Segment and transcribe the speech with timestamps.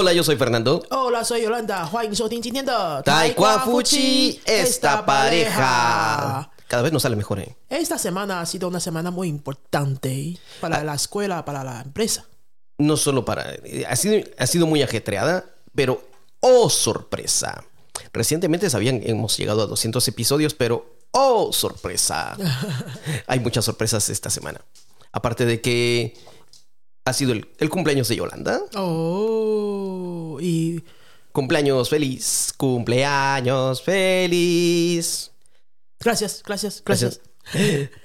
[0.00, 0.82] Hola, yo soy Fernando.
[0.92, 1.86] Hola, soy Yolanda.
[3.66, 6.50] Fuchi, esta pareja.
[6.68, 7.40] Cada vez nos sale mejor.
[7.40, 7.54] ¿eh?
[7.68, 10.84] Esta semana ha sido una semana muy importante para ah.
[10.84, 12.24] la escuela, para la empresa.
[12.78, 13.52] No solo para.
[13.62, 15.44] Eh, ha sido, ha sido muy ajetreada,
[15.74, 16.02] pero
[16.40, 17.62] oh sorpresa.
[18.10, 22.38] Recientemente sabían hemos llegado a 200 episodios, pero oh sorpresa.
[23.26, 24.62] Hay muchas sorpresas esta semana.
[25.12, 26.14] Aparte de que
[27.09, 28.61] ha sido el, el cumpleaños de Yolanda.
[28.75, 30.83] Oh, y
[31.31, 35.31] Cumpleaños feliz, cumpleaños feliz.
[35.99, 37.19] gracias, gracias, gracias.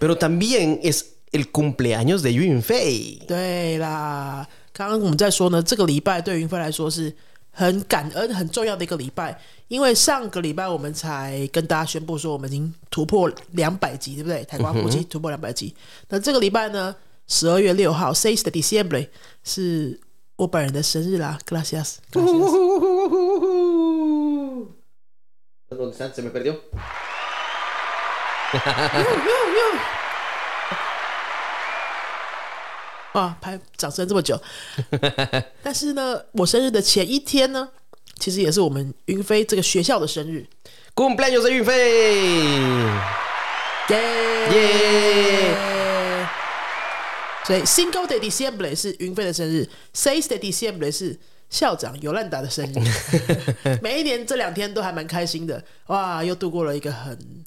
[0.00, 3.24] Pero también es el cumpleaños de Yun Fei.
[3.28, 7.14] 对啦，刚刚我们在说呢，这个礼拜对云飞来说是
[7.52, 9.38] 很感恩、很重要的一个礼拜，
[9.68, 14.44] 因为上个礼拜我们才跟大家宣布说我们已经突破两百集，对不对？
[14.44, 15.72] 台湾夫妻突破两百集。
[16.08, 16.94] 那这个礼拜呢，
[17.27, 19.09] 十二月六号 s a s t December
[19.43, 19.99] 是
[20.35, 21.95] 我本人的生日啦，Gracias。
[33.13, 34.39] 哇，拍掌声这么久，
[35.63, 37.69] 但是呢，我生日的前一天呢，
[38.19, 40.45] 其实也是我们云飞这个学校的生日。
[40.93, 42.21] Good morning，我是云飞。
[43.89, 43.97] 耶
[44.51, 45.74] 耶。
[47.45, 52.73] 所以 Single de diciembre 是云飞的生日，Seis de Diciembre 是校长尤兰达的生日。
[53.83, 57.45] 每一年这两天都还蛮开心的，哇，又度过了一个很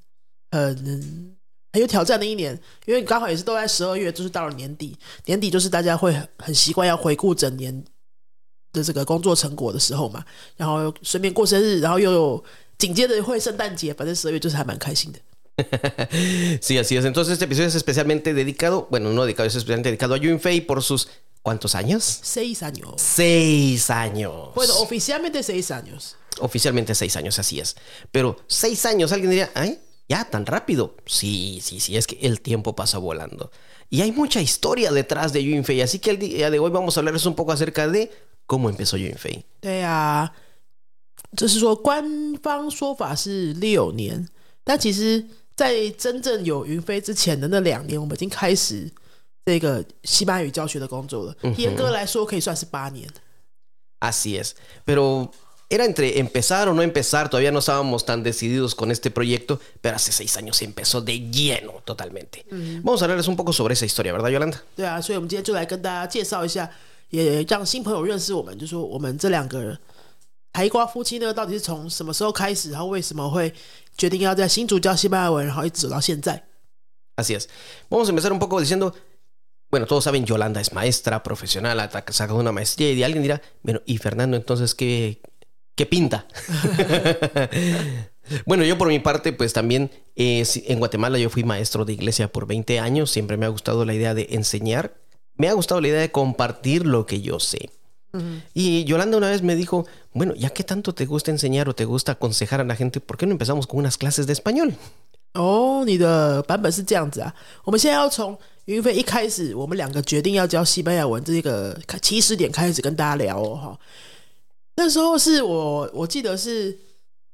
[0.53, 1.37] 很
[1.73, 7.85] 很有挑战的一年，因为刚好也是都在十二月，就是到了年底，年底就是大家会很很习惯要回顾整年
[8.73, 10.25] 的这个工作成果的时候嘛，
[10.57, 12.45] 然后顺便过生日，然后又有
[12.79, 15.19] 紧接着会圣诞节，反正十二月就是还蛮开心的。
[16.62, 17.06] Sí, así es.
[17.06, 20.62] Entonces este episodio es especialmente dedicado, bueno, no dedicado, es especialmente dedicado a Yun Fei
[20.62, 21.10] por sus
[21.42, 22.20] ¿cuántos años?
[22.24, 22.96] Seis años.
[22.98, 24.54] Seis años.
[24.56, 26.16] Bueno, oficialmente seis años.
[26.40, 27.76] Oficialmente seis años, así es.
[28.12, 29.80] Pero seis años, alguien diría, ¿ay?
[30.10, 30.96] ¿Ya tan rápido?
[31.06, 33.52] Sí, sí, sí, es que el tiempo pasa volando.
[33.90, 36.98] Y hay mucha historia detrás de Yun Fei, así que el día de hoy vamos
[36.98, 38.12] a hablarles un poco acerca de
[38.46, 39.46] cómo empezó Yun Fei.
[39.62, 40.34] 对啊，
[41.38, 44.28] 就是说官方说法是六年，
[44.64, 45.26] 但其实，
[45.59, 48.89] 在真正有云飞之前的那两年，我们已经开始
[49.45, 51.35] 这个西班牙语教学的工作了。
[51.57, 53.09] 严格来说，可以算是八年。
[53.99, 54.53] Así es.
[54.87, 55.33] Pero
[55.69, 59.97] era entre empezar o no empezar, todavía no estábamos tan decididos con este proyecto, pero
[59.97, 62.45] hace seis años se empezó de lleno totalmente.
[62.85, 64.63] Vamos a hablarles un poco sobre esa historia, ¿verdad, Yolanda?
[64.77, 66.71] 对啊，所以我们今天就来跟大家介绍一下，
[67.11, 69.77] 也让新朋友认识我们，就说我们这两个
[70.52, 73.54] 台瓜夫妻呢，到底是从什么时候开始，然后为什么会
[73.98, 76.44] 决定要在新竹教西班牙文，然后一直走到现在。
[77.16, 77.48] Así es.
[77.90, 78.94] Vamos a empezar un poco diciendo,
[79.70, 83.82] bueno, todos saben, Yolanda es maestra profesional, ha sacado una maestría y alguien dirá, bueno,
[83.86, 85.22] ¿y Fernando entonces qué,
[85.76, 86.28] qué pinta?
[88.46, 91.94] bueno, yo por mi parte, pues también eh, sí, en Guatemala yo fui maestro de
[91.94, 94.96] iglesia por 20 años, siempre me ha gustado la idea de enseñar,
[95.36, 97.70] me ha gustado la idea de compartir lo que yo sé.
[98.55, 101.85] Y Yolanda una vez me dijo, bueno, ya que tanto te gusta enseñar o te
[101.85, 104.75] gusta aconsejar a la gente, ¿por qué no empezamos con unas clases de español?
[105.35, 107.35] 哦，你的版本是这样子啊。
[107.65, 113.55] 我们现在要从云飞一开始，我们两个决定要教西班牙文这个起始点开始跟大家聊哦。
[113.55, 113.79] 哈，
[114.77, 116.77] 那时候是我我记得是，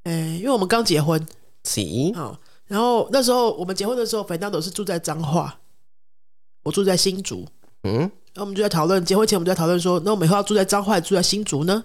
[0.03, 1.25] 诶，因为我们刚结婚
[1.63, 2.13] ，Sí.
[2.15, 2.37] 好，
[2.67, 5.61] 然后那时候我们结婚的时候，肥当都是住在彰化，
[6.65, 7.47] 我住在新竹
[7.83, 8.11] ，¿Mm?
[8.35, 11.85] 然后我们就在讨论，结婚前我们就在讨论说，那我们以后要住在彰化，住在新竹呢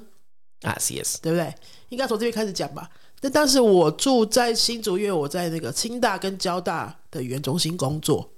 [0.61, 1.17] ？Así es.
[1.21, 1.53] 对不对？
[1.89, 2.89] 应该从这边开始讲吧。
[3.21, 8.31] 那当时我住在新竹，因为我在那个清大跟交大的语言中心工作，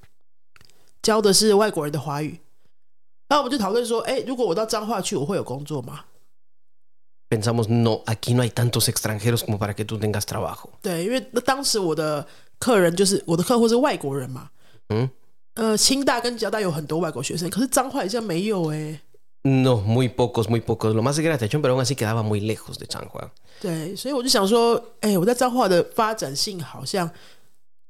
[1.01, 2.41] 教的是外国人的华语。
[3.29, 6.01] 那我们就讨论说，哎，如果我到彰化去，我会有工作吗
[7.29, 10.71] ？Pensamos, no, aquí no hay tantos extranjeros como para que tú tengas trabajo.
[10.81, 12.27] 对，因为那当时我的
[12.59, 14.49] 客人就是我的客户是外国人嘛。
[14.89, 15.09] 嗯。
[15.54, 19.00] 呃，清大跟交大有很多外国学生，可是彰化好像没有哎。
[19.42, 20.92] No, muy pocos, muy pocos.
[20.92, 23.30] Lo más era Tachón, pero aún así quedaba muy lejos de San Juan.
[23.62, 27.10] 对，所以我就想说，哎，我在彰化的发展性好像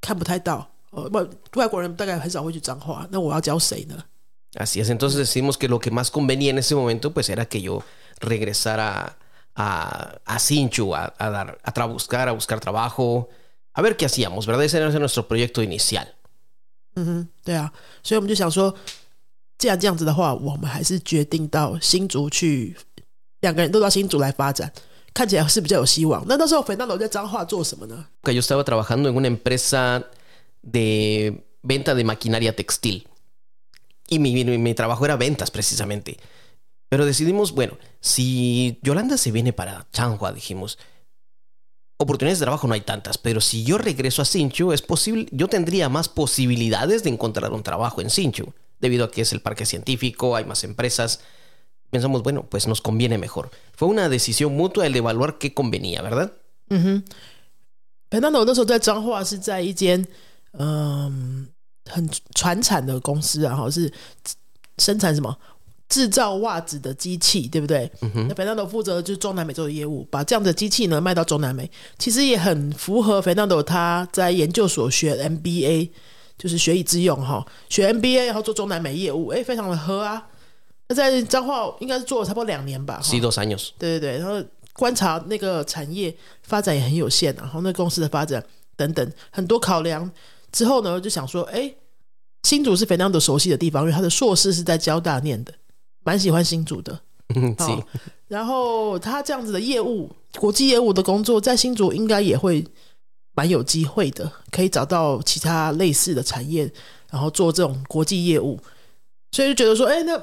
[0.01, 0.69] 看不太到。
[0.91, 4.05] 呃，不，外国人大概很少会去彰化，那我要教谁呢？
[4.55, 4.91] Así es.
[4.91, 7.83] Entonces decidimos que lo que más convenía en ese momento, pues era que yo
[8.21, 9.17] regresara
[9.55, 13.29] a, a Sinchu, a, a dar, a tra- buscar, a buscar trabajo,
[13.73, 14.65] a ver qué hacíamos, ¿verdad?
[14.65, 16.15] Ese era nuestro proyecto inicial.
[16.96, 17.72] 嗯哼，对啊，
[18.04, 18.76] 所以我们就想说，
[19.58, 22.76] 既然这样子的话，我们还是决定到新竹去，
[23.40, 24.72] 两个人都到新竹来发展，
[25.14, 26.26] 看起来是比较有希望。
[26.28, 30.04] 那那时候肥大楼在彰化做什么呢？Que yo estaba trabajando en una empresa
[30.62, 33.08] de venta de maquinaria textil.
[34.10, 36.18] Y mi, mi- mi trabajo era ventas precisamente.
[36.90, 40.78] Pero decidimos, bueno, si Yolanda se viene para Changhua, dijimos,
[42.01, 45.49] oportunidades de trabajo no hay tantas, pero si yo regreso a Sinchu, es posible, yo
[45.49, 49.65] tendría más posibilidades de encontrar un trabajo en Sinchu, debido a que es el parque
[49.65, 51.21] científico, hay más empresas.
[51.89, 53.51] Pensamos, bueno, pues nos conviene mejor.
[53.73, 56.33] Fue una decisión mutua el de evaluar qué convenía, ¿verdad?
[56.69, 57.05] 嗯哼，
[58.09, 60.05] 本当我那时候在彰化是在一间
[60.59, 61.49] 嗯
[61.85, 63.93] 很传产的公司啊，然后是
[64.79, 65.39] 生产什么
[65.92, 67.92] 制造袜子的机器，对不对？
[68.30, 75.90] 那肥 d o 负责就是中南美洲的业务，把这样的机器呢卖到中南美，其实也很符合肥 d o 他在研究所学 MBA，
[76.38, 80.26] 就是学以致用哈，学 MBA 然后做中南美业务，哎，非常的合啊。
[80.88, 83.60] 那在彰化应该是做了差不多两年吧，十多三年。
[83.78, 84.42] 对对对，然后
[84.72, 88.42] 观察那个产业发展也很有限，然后那公司的发展
[88.78, 90.10] 等等很多考量
[90.54, 91.74] 之后呢，就想说，哎，
[92.44, 95.54] 新竹是肥 d o 熟悉的地方，因为他的硕士是在交大念的。
[96.04, 97.00] 蛮喜欢新竹的，
[97.58, 97.84] 好，
[98.28, 102.66] 然后他这样子的业务，国际业务的工作，在新竹应该也会
[103.34, 106.72] 蛮有机会的，可以找到其他类似的产业，
[107.10, 108.60] 然后做这种国际业务，
[109.32, 110.20] 所以就觉得说，哎，那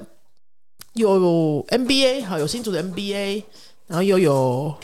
[0.94, 3.44] 有 MBA 好，有新竹的 MBA，
[3.86, 4.74] 然后又有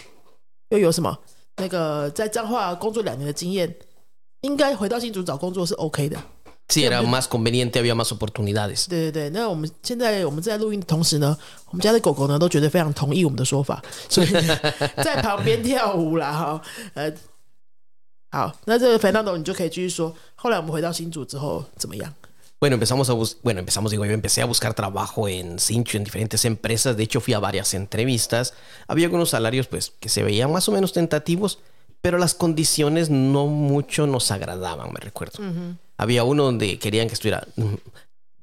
[0.69, 1.19] 又有什么
[1.57, 3.75] 那个在彰化工作两年的经验，
[4.43, 6.17] 应该回到新竹找工作是 OK 的。
[6.68, 8.88] Sí, era más conveniente, había más oportunidades.
[8.88, 11.36] 对对对，那我们现在我们在录音的同时呢，
[11.72, 14.28] 我们家的狗狗呢都觉得非常同意我们的说法，所以
[14.98, 16.62] 在旁边跳舞啦哈。
[16.94, 17.12] 呃，
[18.30, 22.14] 好，那这个 Fernando 你就可以继续说，后来我们回到新竹之后怎么样？
[22.60, 26.44] Bueno, empezamos a bus bueno, empezamos, digo, yo empecé a buscar trabajo en Cincho, en diferentes
[26.46, 26.96] empresas.
[26.98, 28.54] De hecho, fui a varias entrevistas.
[28.88, 31.60] Había algunos salarios, pues, que se veían más o menos tentativos,
[32.02, 35.42] pero las condiciones no mucho nos agradaban, me recuerdo.
[35.97, 37.47] Había uno donde querían que estuviera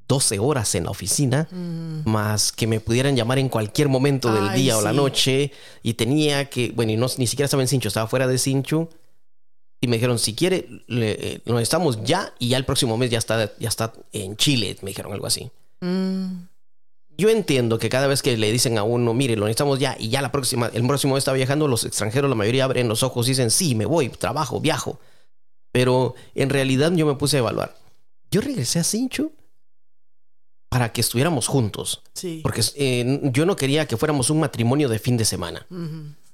[0.07, 2.09] 12 horas en la oficina, mm.
[2.09, 5.51] más que me pudieran llamar en cualquier momento del día o la noche.
[5.83, 8.89] Y tenía que, bueno, y no, ni siquiera estaba en Cincho, estaba fuera de Cincho.
[9.79, 13.17] Y me dijeron, si quiere, le, lo estamos ya y ya el próximo mes ya
[13.17, 15.49] está, ya está en Chile, me dijeron algo así.
[15.79, 16.43] Mm.
[17.17, 20.09] Yo entiendo que cada vez que le dicen a uno, mire, lo necesitamos ya y
[20.09, 23.27] ya la próxima, el próximo mes está viajando, los extranjeros, la mayoría abren los ojos
[23.27, 24.99] y dicen, sí, me voy, trabajo, viajo.
[25.71, 27.75] Pero en realidad yo me puse a evaluar.
[28.29, 29.31] Yo regresé a Cincho
[30.69, 32.01] para que estuviéramos juntos.
[32.13, 32.39] Sí.
[32.43, 35.67] Porque eh, yo no quería que fuéramos un matrimonio de fin de semana.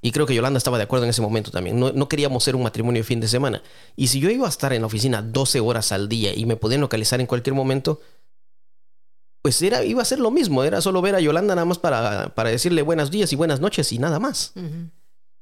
[0.02, 1.80] Y creo que Yolanda estaba de acuerdo en ese momento también.
[1.80, 3.64] No, no, queríamos ser un matrimonio de fin de semana.
[3.96, 6.56] Y si yo iba a estar en la oficina 12 horas al día y me
[6.56, 8.00] podían localizar en cualquier momento,
[9.42, 10.64] pues era, iba a ser lo mismo.
[10.64, 13.92] Era solo ver a Yolanda nada más para, para decirle buenos días y buenas noches
[13.92, 14.54] y nada más.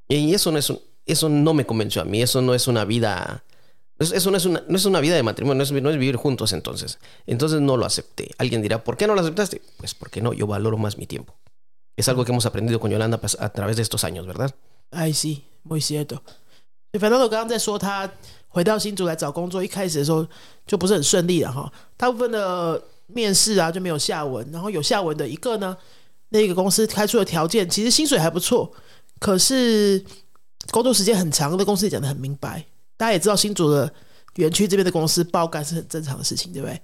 [0.08, 0.72] Y eso no, es,
[1.06, 2.22] eso no me convenció a mí.
[2.22, 3.44] Eso no es una vida
[3.99, 6.17] eso no es, una, no es una vida de matrimonio, no es, no es vivir
[6.17, 6.99] juntos entonces.
[7.27, 8.31] Entonces no lo acepté.
[8.39, 9.61] Alguien dirá, ¿por qué no lo aceptaste?
[9.77, 11.35] Pues porque no, yo valoro más mi tiempo.
[11.97, 14.55] Es algo que hemos aprendido con Yolanda pues, a través de estos años, ¿verdad?
[14.91, 16.23] Ay, sí, muy cierto.
[16.93, 18.11] Fernando 刚刚在说他
[18.49, 20.27] 回到新竹来找工作，一开始的时候
[20.67, 21.71] 就不是很顺利的哈。
[21.97, 25.77] 大部分的面试啊就没有下文，然后有下文的一个呢，
[26.31, 28.73] 那个公司开出的条件其实薪水还不错，
[29.21, 30.03] 可是
[30.73, 32.65] 工作时间很长，那公司也讲的很明白。
[32.98, 33.92] 大家也知道新竹的
[34.36, 36.82] 园区这边的公司爆肝是很正常的事情，对不对？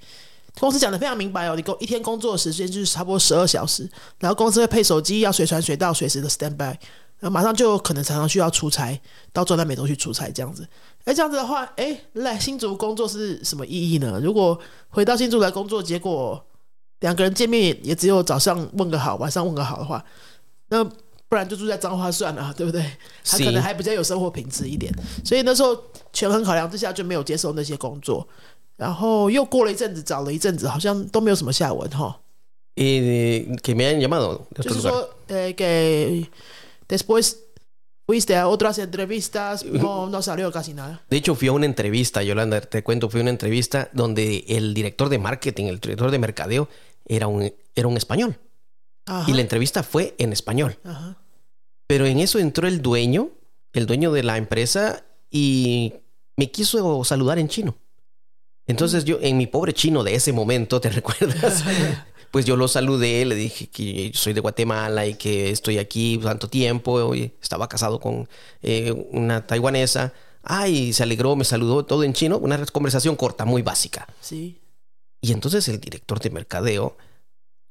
[0.59, 6.75] 公司讲的非常明白哦，你工一天工作时间就是差不多十二小时，然后公司会配手机，要随传随到，随时的 stand by，
[7.19, 8.99] 然后马上就可能常常需要出差
[9.31, 10.67] 到中南美洲去出差这样子。
[11.05, 14.19] 哎，这样子的话，哎，来新竹工作是什么意义呢？
[14.21, 14.59] 如果
[14.89, 16.45] 回到新竹来工作，结果
[16.99, 20.03] 两个人见面也只有早上问个好，晚上问个好的话，
[20.67, 20.85] 那。
[21.30, 22.84] 不然就住在彰化算了，对不对？
[23.24, 24.92] 他可能还比较有生活品质一点，
[25.24, 25.76] 所以那时候
[26.12, 28.26] 权衡考量之下就没有接受那些工作。
[28.76, 32.20] 然后又过了一阵子，找了一阵子，好像都没有什么下文哈。
[32.76, 34.42] Y que me han llamado.
[34.54, 36.26] 就是说，呃，给
[36.86, 37.34] después
[38.06, 41.00] fuiste a otras entrevistas, no no salió casi nada.
[41.08, 44.74] De hecho, fui a una entrevista, Yolanda, te cuento, fui a una entrevista donde el
[44.74, 46.68] director de marketing, el director de mercadeo,
[47.06, 48.38] era un, era un español.
[49.27, 50.77] Y la entrevista fue en español.
[51.87, 53.29] Pero en eso entró el dueño,
[53.73, 55.93] el dueño de la empresa, y
[56.37, 57.75] me quiso saludar en chino.
[58.67, 61.63] Entonces yo, en mi pobre chino de ese momento, ¿te recuerdas?
[62.31, 66.47] pues yo lo saludé, le dije que soy de Guatemala y que estoy aquí tanto
[66.47, 68.29] tiempo, y estaba casado con
[68.61, 70.13] eh, una taiwanesa.
[70.43, 74.07] Ay, se alegró, me saludó todo en chino, una conversación corta, muy básica.
[74.21, 74.61] Sí.
[75.19, 76.97] Y entonces el director de mercadeo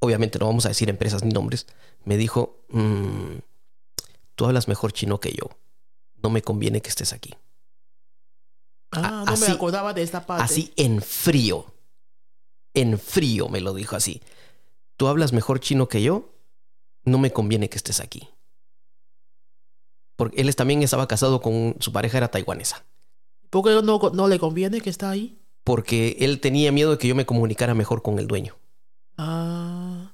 [0.00, 1.66] obviamente no vamos a decir empresas ni nombres,
[2.04, 3.38] me dijo, mm,
[4.34, 5.50] tú hablas mejor chino que yo,
[6.22, 7.34] no me conviene que estés aquí.
[8.90, 10.42] Ah, no me acordaba de esta parte.
[10.42, 11.72] Así en frío,
[12.74, 14.20] en frío me lo dijo así.
[14.96, 16.34] Tú hablas mejor chino que yo,
[17.04, 18.28] no me conviene que estés aquí.
[20.16, 22.84] Porque él también estaba casado con su pareja era taiwanesa.
[23.48, 25.38] ¿Por qué no, no le conviene que está ahí?
[25.64, 28.59] Porque él tenía miedo de que yo me comunicara mejor con el dueño.
[29.22, 30.12] Ah,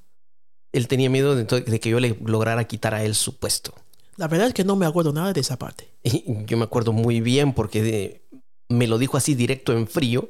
[0.72, 3.72] Él tenía miedo de, de que yo le lograra quitar a él su puesto.
[4.16, 5.88] la verdad es que no me acuerdo nada de esa parte.
[6.02, 8.22] Y yo me acuerdo muy bien porque de-
[8.68, 10.28] me lo dijo así directo en frío.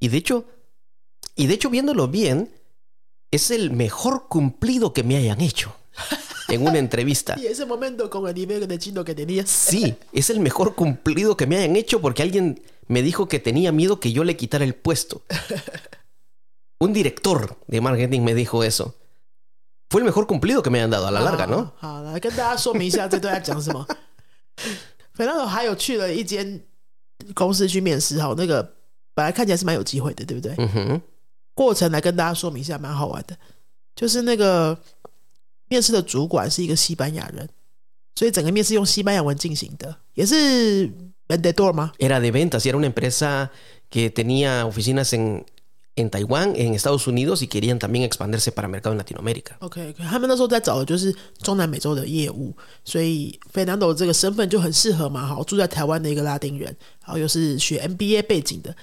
[0.00, 0.44] Y de hecho,
[1.36, 2.50] y de hecho viéndolo bien,
[3.30, 5.72] es el mejor cumplido que me hayan hecho
[6.48, 7.36] en una entrevista.
[7.38, 9.48] Y ese momento con el nivel de chino que tenías.
[9.48, 13.70] Sí, es el mejor cumplido que me hayan hecho porque alguien me dijo que tenía
[13.70, 15.22] miedo que yo le quitara el puesto.
[16.79, 18.95] Un director de marketing me dijo eso.
[19.89, 21.71] Fue el mejor cumplido que me hayan dado a la larga, ¿no?
[21.77, 23.85] 好，好来跟大家说明一下这段在讲什么。
[25.13, 26.61] 费纳多还有去了一间
[27.33, 28.61] 公司去面试，哈，那个
[29.13, 30.55] 本来看起来是蛮有机会的，对不对？
[30.55, 31.01] Ujú.
[31.53, 33.37] 过程来跟大家说明一下，蛮好玩的。
[33.95, 34.77] 就是那个
[35.69, 37.47] 面试的主管是一个西班牙人，
[38.15, 40.89] 所以整个面试用西班牙文进行的，也是
[41.29, 41.93] vendedor 吗？
[41.99, 43.49] Era de ventas y era una empresa
[43.89, 45.45] que tenía oficinas en,
[46.00, 49.56] en Taiwán, en Estados Unidos y querían también expandirse para mercado en Latinoamérica.
[49.60, 52.52] OK，, OK，他们那时候在找的就是中南美洲的业务，
[52.84, 58.74] 所以 Fernando 这个身份就很适合嘛，好，住在台湾的一个拉丁人，然后又是学 MBA 背景的，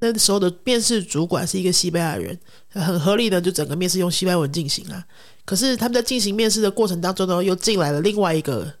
[0.00, 2.38] 那时候的面试主管是一个西班牙人，
[2.70, 5.04] 很合理的，就整个面试用西班牙文进行啊。
[5.44, 8.72] 可是他们在进行面试的过程当中呢，又进来了另外一个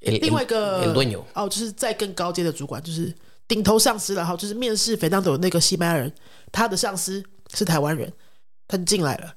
[0.00, 0.92] 另外一个.
[1.34, 3.14] 哦，就是在更高阶的主管，就是
[3.48, 6.12] 顶头上司了哈，就是面试 Fernando 的那个西班牙人，
[6.52, 8.12] 他的上司是台湾人，
[8.68, 9.34] 他就进来了。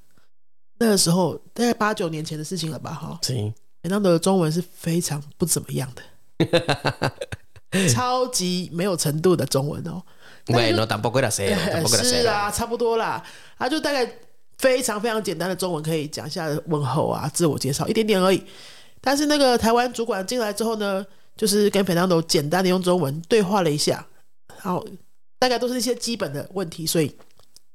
[0.77, 7.13] 那个时候大概八九年前的事情了吧哈 Sí.，Fernando 的中文是非常不怎么样的，
[7.89, 10.03] 超级没有程度的中文哦。
[12.03, 13.25] 是啊，差不多啦。
[13.57, 14.07] 他就大概
[14.57, 18.43] 非常非常简单的中文可以讲一下问候啊、自我介绍一点点而已。
[19.01, 21.05] 但是那个台湾主管进来之后呢，
[21.37, 24.05] 就是跟 Fernando 简单的用中文对话了一下，
[24.61, 24.85] 然后
[25.45, 27.15] 大概都是一些基本的问题，所以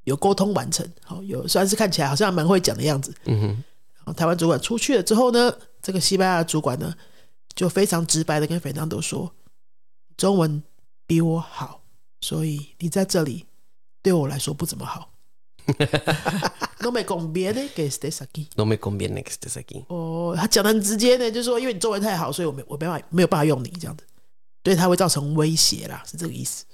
[0.03, 0.85] 有沟通完成。
[1.05, 3.15] 好，有算是看起来好像蛮会讲的样子。
[3.27, 3.47] Ujú.
[3.47, 6.93] 然后台湾主管出去了之后呢，这个西班牙的主管呢
[7.55, 9.33] 就非常直白的跟 Fernando 说
[10.19, 10.61] ：“中文
[11.07, 11.81] 比我好，
[12.21, 13.47] 所以你在这里
[14.03, 15.13] 对我来说不怎么好。
[16.81, 18.49] no me conviene que estés aquí。
[18.57, 19.85] No me conviene que estés aquí.
[19.87, 24.03] 哦，他讲的很直接呢，就是说因为你中文太好，所以我没我没办法没有办法用你这样子，
[24.65, 26.65] 对他会造成威胁啦，是这个意思。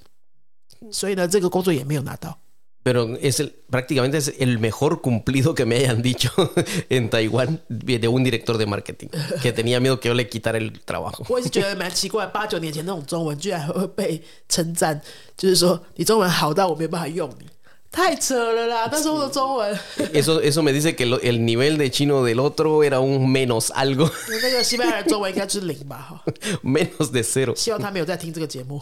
[0.90, 2.38] 所以呢，这个工作也没有拿到。
[2.84, 6.32] Pero es el, prácticamente es el mejor cumplido que me hayan dicho
[6.88, 9.06] en Taiwán de un director de marketing,
[9.40, 11.24] que tenía miedo que yo le quitara el trabajo.
[11.28, 15.00] 我也是觉得蛮奇怪，八九年前那种中文居然还会被称赞，
[15.36, 17.46] 就是说你中文好到我没办法用你，
[17.94, 18.88] 太扯了啦！
[18.90, 19.78] 那时候的中文，
[20.14, 23.70] Eso, eso me dice que lo- el nivel de chino del otro era un menos
[23.70, 25.98] algo, 那个西班牙人中文应该是零吧？
[25.98, 26.24] 哈，
[26.62, 27.54] menos de cero.
[27.54, 28.80] 希望他没有在听这个节目。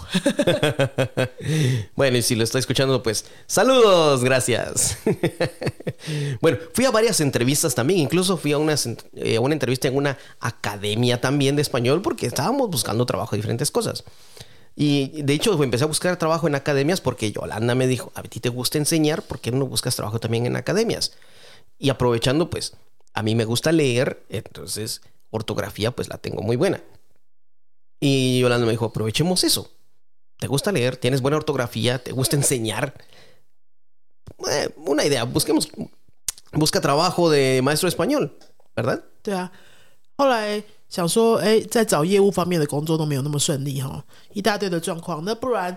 [1.97, 4.97] Bueno, y si lo está escuchando, pues saludos, gracias.
[6.41, 8.77] bueno, fui a varias entrevistas también, incluso fui a una,
[9.17, 13.39] eh, a una entrevista en una academia también de español porque estábamos buscando trabajo de
[13.39, 14.05] diferentes cosas.
[14.75, 18.39] Y de hecho empecé a buscar trabajo en academias porque Yolanda me dijo, a ti
[18.39, 21.13] te gusta enseñar, ¿por qué no buscas trabajo también en academias?
[21.77, 22.75] Y aprovechando, pues,
[23.13, 25.01] a mí me gusta leer, entonces
[25.32, 26.84] ortografía pues la tengo muy buena.
[28.01, 29.72] Y Yolanda me dijo, aprovechemos eso.
[30.38, 30.98] ¿Te gusta leer?
[30.98, 32.03] ¿Tienes buena ortografía?
[32.03, 32.94] ¿Te gusta enseñar?
[34.51, 35.70] Eh, una idea, busquemos,
[36.51, 38.38] busca trabajo de maestro español,
[38.75, 39.05] ¿verdad?
[40.17, 40.65] Hola, eh.
[40.89, 45.75] 想说，哎，在找业务方面的工作都没有那么顺利哈，一大堆的状况，那不然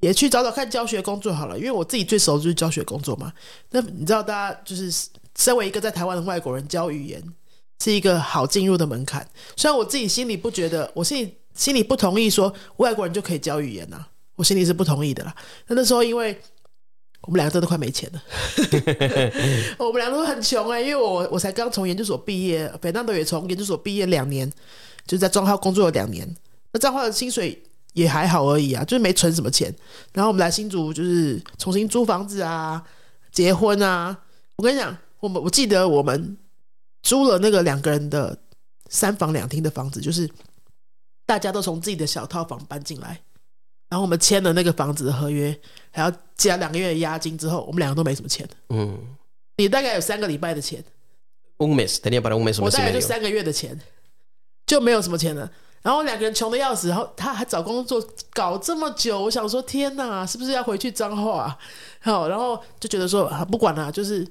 [0.00, 3.32] 也去找找看教学工作好了，因为我自己最熟就是教学工作嘛。
[3.70, 4.90] 那你知道，大家就是
[5.36, 7.22] 身为一个在台湾的外国人教语言
[7.82, 9.26] 是一个好进入的门槛，
[9.56, 15.34] 虽然我自己心里不觉得，我心里心里不同意说外国人就可以教语言呐、啊我心里是不同意的啦。
[15.66, 16.40] 那那时候因为
[17.22, 18.22] 我们两个真的快没钱了。
[19.78, 24.50] 我们两个都很穷哎、因为我我才刚从研究所毕业，北大都也从研究所毕业两年，
[25.04, 26.36] 就是在账号工作了两年。
[26.72, 29.74] 那账号的薪水也还好而已啊，就是没存什么钱。
[30.12, 32.82] 然后我们来新竹就是重新租房子啊，
[33.32, 34.16] 结婚啊。
[34.56, 36.36] 我跟你讲，我们我记得我们
[37.02, 38.38] 租了那个两个人的
[38.88, 40.28] 三房两厅的房子，就是
[41.26, 43.20] 大家都从自己的小套房搬进来。
[43.88, 45.58] 然后我们签了那个房子的合约，
[45.90, 48.48] 还要加两个月的押金之后，我们两个都没什么钱。
[48.68, 48.98] Mm.
[49.56, 50.84] 你大概有三个礼拜的钱
[51.58, 53.02] ，Un mes, tenía para un mes, un 我大概就 medio.
[53.02, 53.80] 三个月的钱，
[54.66, 55.50] 就没有什么钱了。
[55.80, 58.04] 然后两个人穷的要死，然后他还找工作
[58.34, 61.58] 搞这么久，我想说天哪，是不是要回去脏话、啊？
[62.00, 64.26] 好，然后就觉得说啊，不管了、就是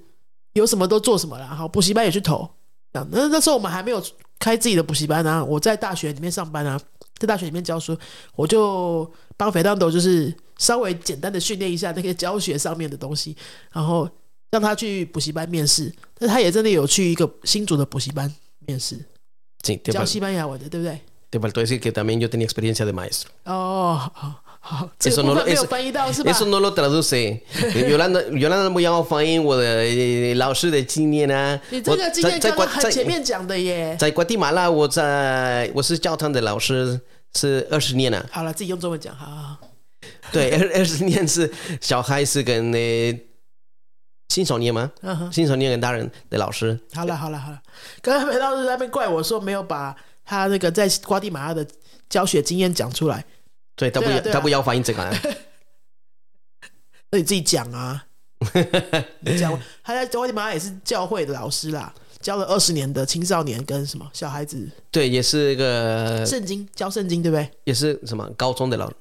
[0.53, 1.47] 有什么都做什么啦。
[1.47, 2.47] 好，补习班也去投，
[2.93, 4.03] 这样那那时候我们还没有
[4.37, 6.79] 开自己的补习班啊，我在大学里面上班啊，
[7.17, 7.97] 在大学里面教书，
[8.35, 13.35] 我就帮肥当斗就是稍微简单的训练一下那些教学上面的东西，
[13.71, 14.09] 然后
[14.51, 18.33] 让他去补习班面试，但他也真的有去一个新组的补习班
[18.65, 18.97] 面试
[19.83, 23.27] 教西班牙文的，对不对？te faltó decir que también yo tenía experiencia de maestro.
[23.43, 27.39] 哦，好好，这 Eso 个没有翻译到是吧？Eso no lo traduce.
[27.73, 31.59] Yolanda, Yolanda 不要翻译我的呃老师的经验啊。
[31.69, 33.95] 你这个经验刚刚很前面讲的耶。
[33.99, 36.99] 在瓜地马拉，我在我是教堂的老师，
[37.35, 38.25] 是二十年了。
[38.31, 39.57] 好了，自己用中文讲，好好好。
[40.31, 43.27] 对，二二十年是小孩是跟那
[44.29, 44.91] 新手年吗？
[45.01, 46.79] 嗯哼，新手年跟大人的老师。
[46.93, 47.61] 好了好了好了，
[48.01, 51.65] 刚刚梅老师在那边怪我说没有把他那个在瓜地马拉的
[52.09, 53.25] 教学经验讲出来，
[53.75, 55.13] 对，他不要他不要翻译这个啊。
[57.09, 58.05] 那你自己讲啊。
[59.21, 67.49] 你讲，他在瓜地马拉也是教会的老师啦，教了二十年的青少年跟什么小孩子对，也是一个圣经教圣经，对不对？
[67.63, 68.91] 也是什么高中的老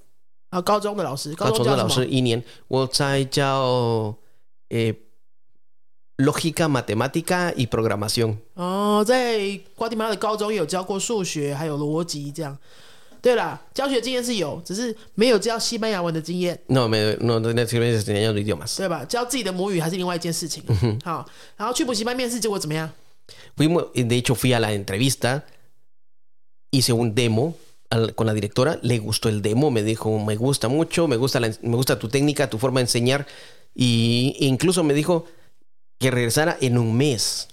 [0.51, 4.15] 啊，高中的老师，高中的老师一年，我在教
[4.69, 4.95] 诶
[6.19, 8.37] lógica matemática y programación。
[8.55, 12.57] 哦，在瓜地马拉的高中有教过数学，还有逻辑这样。
[13.21, 18.77] 对啦，教学经验是有，只是没有教西班牙文的经验，No, me, no, no, no experiencia enseñando idiomas.
[18.77, 19.05] 对吧？
[19.05, 20.63] 教自己的母语还是另外一件事情。
[21.03, 22.89] 好，然后去补习班面试，结果怎么样？
[23.57, 25.47] Fuimos, de hecho, fui a la entrevista,
[26.71, 27.57] hice un demo
[28.15, 31.57] con la directora, le gustó el demo, me dijo, me gusta mucho, me gusta, la-
[31.63, 33.27] me gusta tu técnica, tu forma de enseñar,
[33.75, 35.25] y incluso me dijo
[35.99, 37.49] que regresara en un mes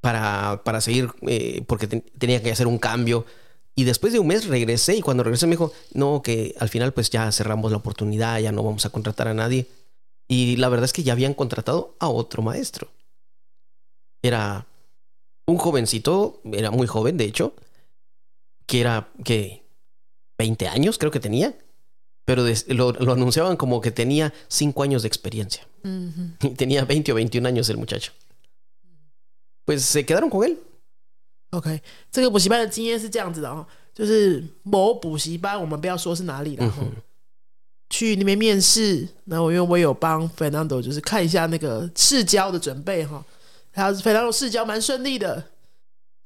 [0.00, 3.26] para, para seguir, eh, porque ten- tenía que hacer un cambio.
[3.74, 6.92] Y después de un mes regresé y cuando regresé me dijo, no, que al final
[6.92, 9.66] pues ya cerramos la oportunidad, ya no vamos a contratar a nadie.
[10.28, 12.88] Y la verdad es que ya habían contratado a otro maestro.
[14.22, 14.66] Era
[15.47, 17.53] un jovencito, era muy joven de hecho,
[18.65, 19.63] que era que
[20.37, 21.53] 20 años creo que tenía,
[22.25, 25.67] pero des- lo, lo anunciaban como que tenía 5 años de experiencia.
[25.83, 28.13] 嗯哼， Y tenía 20 o 21 años el muchacho.
[29.65, 30.57] Pues se quedaron con él.
[31.51, 36.91] OK，这个补习班的经验是这样子的哦，就是某补习班，我们不要说是哪里了，哦嗯哼
[37.89, 43.23] 去那边面试，然后因为我有帮 Fernando 就是看一下那个试教的准备哈，
[43.78, 45.52] 他 Fernando 试教蛮顺利的，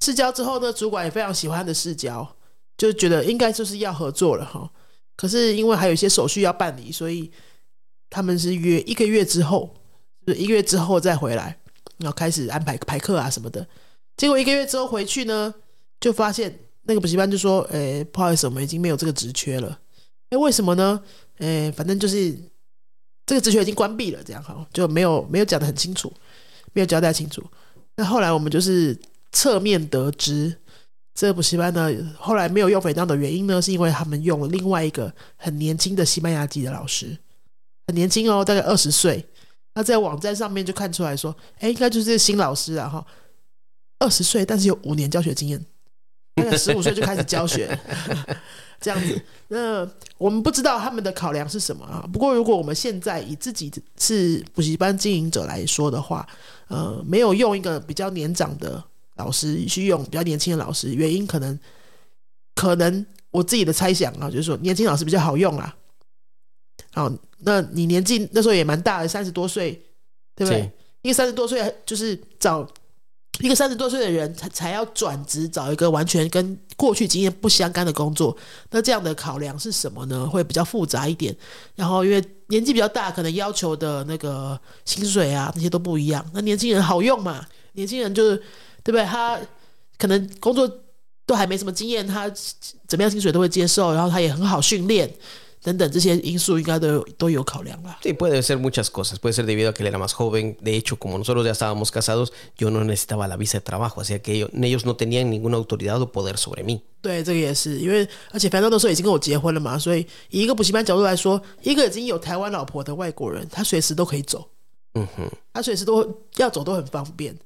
[0.02, 2.36] 试教之后呢，主管也非常喜欢的试教，
[2.78, 4.70] 就觉得应该就是要合作了哈。
[5.18, 7.30] 可是因为还有一些手续要办理，所以
[8.08, 9.74] 他们是约一个月之后，
[10.26, 11.58] 就是一个月之后再回来，
[11.98, 13.68] 然后开始安排排课啊什么的。
[14.16, 15.54] 结果一个月之后回去呢，
[16.00, 19.78] 就发现那个补习班就说：“诶，不好意思，我们已经没有这个职缺了。”
[20.32, 21.02] 诶，为什么呢？
[21.40, 22.34] 诶，反正就是
[23.26, 26.10] 这个职缺已经关闭了，这样哈，就没有没有讲的很清楚，
[26.72, 27.42] 没有交代清楚。
[27.96, 28.98] 那后来我们就是
[29.32, 30.56] 侧面得知，
[31.14, 37.18] 这个补习班呢，后来没有用肥当的原因呢，是因为他们用了另外一个很年轻的西班牙籍的老师，
[37.86, 39.24] 很年轻哦，大概二十岁。
[39.74, 43.06] 那在网站上面就看出来说，哎，应该就是这个新老师啊，哈，
[43.98, 45.64] 二十岁，但是有五年教学经验，
[46.34, 47.78] 大概十五岁就开始教学，
[48.80, 49.18] 这样子。
[49.48, 52.06] 那我们不知道他们的考量是什么啊。
[52.12, 56.26] 不过如果我们现在以自己是补习班经营者来说的话，
[56.72, 58.82] 呃，没有用一个比较年长的
[59.16, 61.58] 老师去用比较年轻的老师，原因可能
[62.54, 65.76] 可能我自己的猜想啊，就是说年轻老师比较好用啦。
[66.94, 69.72] 好，那你年纪那时候也蛮大的，三十多岁，
[70.34, 70.70] 对不对是？
[71.02, 72.66] 因为三十多岁就是找
[73.40, 78.36] 一个三十多岁的人才才要转职，找一个完全跟过去经验不相干的工作。
[78.72, 80.28] 那这样的考量是什么呢？
[80.28, 81.32] 会比较复杂一点。
[81.76, 86.28] 然后因为年纪比较大，可能要求的那个薪水啊那些都不一样。
[86.34, 87.46] 那年轻人好用嘛？
[87.74, 88.36] 年轻人就是
[88.82, 89.04] 对不对？
[89.04, 89.38] 他
[89.96, 90.68] 可能工作
[91.24, 92.28] 都还没什么经验，他
[92.88, 95.08] 怎么样薪水都会接受，然后他也很好训练。
[95.62, 97.98] 等等这些因素应该都有都有考量啦。
[98.02, 99.18] Sí, puede ser muchas cosas.
[99.20, 100.56] Puede ser debido a que él era más joven.
[100.60, 104.00] De hecho, como nosotros ya estábamos casados, yo no necesitaba la visa de trabajo.
[104.00, 106.80] Así que ellos, ellos no tenían ninguna autoridad o poder sobre mí.
[107.00, 114.48] 对，这个也是，因为而且反正那时候已经跟我结婚了嘛，所以以一个补习班角度来说，一个已经有台湾老婆的外国人，他随时都可以走
[114.94, 115.28] ，Ujú.
[115.52, 117.36] 他随时都要走都很方便。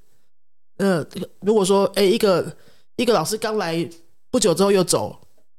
[0.79, 2.55] 呃，这个如果说哎，一个
[2.97, 3.89] 一个老师刚来
[4.31, 5.19] 不久之后又走，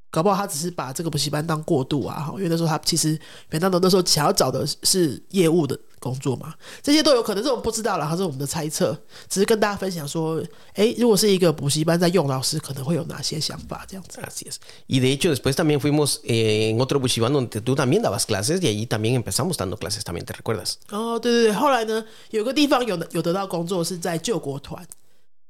[0.09, 10.41] 搞不好他只是把这个补习班当过渡啊，哈因为那时候他其实反正那时候想要找的是业务的工作嘛，这些都有可能，这我们不知道了，它是我们的猜测，只是跟大家分享说，
[10.75, 14.21] 哎，如果是一个补习班在用老师，可能会有哪些想法这样子。
[14.21, 14.57] Así es.
[14.87, 18.67] Y de hecho, después también fuimos eh, en otro donde tú también dabas clases y
[18.67, 20.75] allí también empezamos dando clases también, ¿te recuerdas?
[20.89, 24.85] 哦，对对对，后来呢，有个地方有有得到工作是在救国团，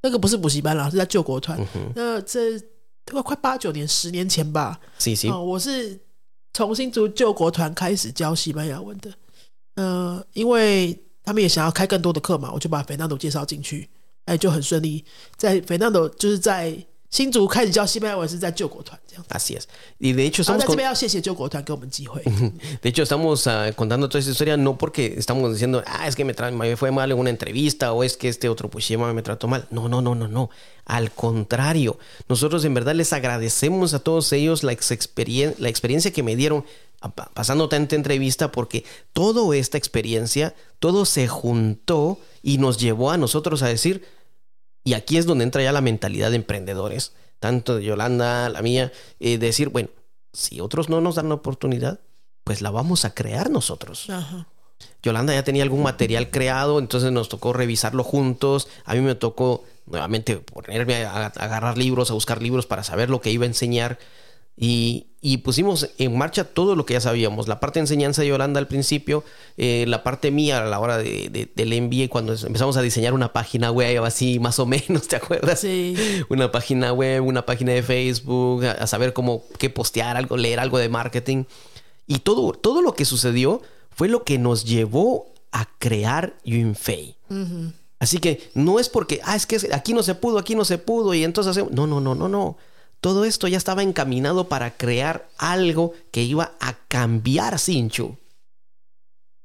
[0.01, 1.59] 那个不是补习班啦，是在救国团。
[1.93, 2.57] 那这
[3.13, 4.79] 快快八九年、十年前吧。
[5.31, 5.99] 哦，我是
[6.53, 9.11] 从新竹救国团开始教西班牙文的。
[9.75, 13.89] 呃，因为他们也想要开更多的课嘛，我就把 Fernando 介绍进去，
[14.25, 15.05] 哎，就很顺利。
[15.35, 16.77] 在 Fernando 就是在
[17.10, 19.24] 新竹开始教西班牙文是在救国团这样。
[19.28, 19.64] Así es.
[20.00, 22.22] Y de hecho 然后 estamos 在这 con- 边要谢谢救国团给我们机会。
[22.80, 26.24] De hecho, estamos ah, contando toda esa historia no porque estamos diciendo, ah, es que
[26.24, 29.20] me, tra- me fue mal en una entrevista o es que este otro Pushima me
[29.22, 29.66] trató mal.
[29.70, 30.48] No, no, no, no, no.
[30.86, 36.12] Al contrario, nosotros en verdad les agradecemos a todos ellos la, ex- experien- la experiencia
[36.14, 36.64] que me dieron
[37.02, 43.10] a- pa- pasando tanta entrevista porque toda esta experiencia, todo se juntó y nos llevó
[43.10, 44.02] a nosotros a decir,
[44.87, 48.93] y aquí es donde entra ya la mentalidad de emprendedores, tanto de Yolanda, la mía,
[49.19, 49.89] eh, decir, bueno,
[50.31, 51.99] si otros no nos dan la oportunidad,
[52.45, 54.09] pues la vamos a crear nosotros.
[54.09, 54.47] Ajá.
[55.03, 58.69] Yolanda ya tenía algún material creado, entonces nos tocó revisarlo juntos.
[58.85, 63.09] A mí me tocó nuevamente ponerme a, a agarrar libros, a buscar libros para saber
[63.09, 63.99] lo que iba a enseñar.
[64.59, 67.47] Y, y pusimos en marcha todo lo que ya sabíamos.
[67.47, 69.23] La parte de enseñanza de Yolanda al principio,
[69.57, 73.13] eh, la parte mía a la hora de, de- del MBA, cuando empezamos a diseñar
[73.13, 75.59] una página web así más o menos, ¿te acuerdas?
[75.59, 75.95] Sí.
[76.29, 80.59] Una página web, una página de Facebook, a, a saber cómo qué postear, algo, leer
[80.59, 81.43] algo de marketing.
[82.07, 87.15] Y todo, todo lo que sucedió fue lo que nos llevó a crear Yunfei.
[87.99, 90.77] Así que no es porque, ah, es que aquí no se pudo, aquí no se
[90.77, 91.71] pudo, y entonces hacemos.
[91.73, 92.57] No, no, no, no, no.
[92.99, 98.15] Todo esto ya estaba encaminado para crear algo que iba a cambiar Sinchu.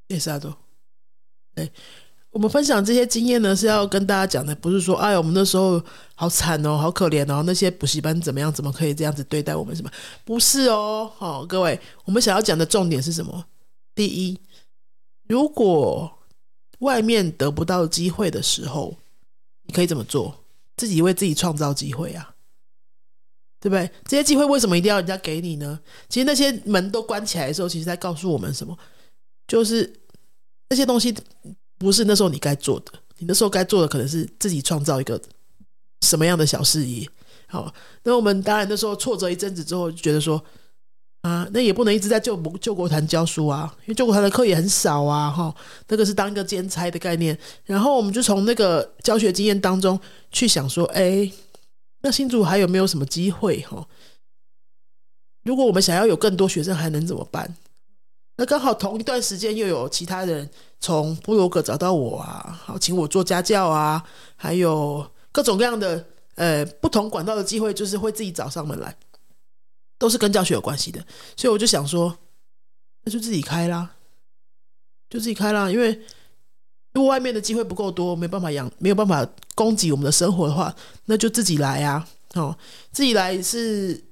[0.09, 0.55] Exacto。
[1.55, 1.71] 对，
[2.31, 5.83] 我们分享这些经验呢，是要跟大家讲的，不是说，哎，我们那时候
[6.15, 9.77] 好惨哦，好可怜哦，那些补习班怎么样，怎么可以这样子对待我们？
[9.77, 9.91] 什么？
[10.25, 13.45] 不是哦，好、各位，我们想要讲的重点是什么？
[13.95, 14.41] 第一，
[15.29, 16.19] 如果
[16.79, 18.97] 外面得不到机会的时候，
[19.65, 20.43] 你可以怎么做？
[20.75, 22.32] 自己为自己创造机会啊。
[23.63, 23.89] 对不对？
[24.05, 25.79] 这些机会为什么一定要人家给你呢？
[26.09, 28.77] 其实那些门都关起来的时候，其实在告诉我们什么？
[29.47, 29.93] 就是
[30.69, 31.15] 那些东西
[31.79, 35.21] 不是那时候你该做的，你那时候该做的可能是自己创造一个
[36.01, 37.09] 什么样的小事业。
[37.47, 37.73] 好，
[38.03, 40.43] 那我们当然那时候挫折一阵子之后，就觉得说
[41.21, 45.55] 啊，那也不能一直在救救国团教书啊，因为救国团的课也很少啊，哈，
[45.87, 47.39] 那个是当一个兼差的概念。
[47.65, 50.01] 然后我们就从那个教学经验当中
[50.33, 51.31] 去想说，哎，
[52.03, 53.63] 那新竹还有没有什么机会？
[53.63, 53.89] 哈，
[55.43, 57.57] 如果我们想要有更多学生，还能怎么办？
[58.37, 64.03] 那刚好同一段时间又有其他人从部落格找到我啊，好请我做家教啊，
[64.37, 68.97] 还有各种各样的呃不同管道的机会，就是会自己找上门来，
[69.99, 71.05] 都是跟教学有关系的。
[71.37, 72.19] 所以我就想说，
[73.05, 73.97] 那就自己开啦，
[75.11, 76.01] 就自己开啦，因为
[76.93, 80.75] 如果外面的机会不够多，没办法养，没有办法供给我们的生活的话，
[81.07, 82.07] 那就自己来啊。
[82.35, 82.57] 哦，
[82.91, 84.03] 自己来是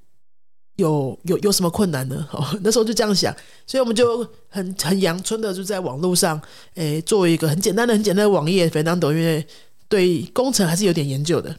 [0.75, 2.27] 有有有什么困难呢？
[2.31, 6.41] 哦，那时候就这样想，所以我们就很很阳春的就在网络上，
[6.75, 8.69] 诶，做一个很简单的、很简单的网页。
[8.69, 9.45] 肥当抖因为
[9.87, 11.55] 对工程还是有点研究的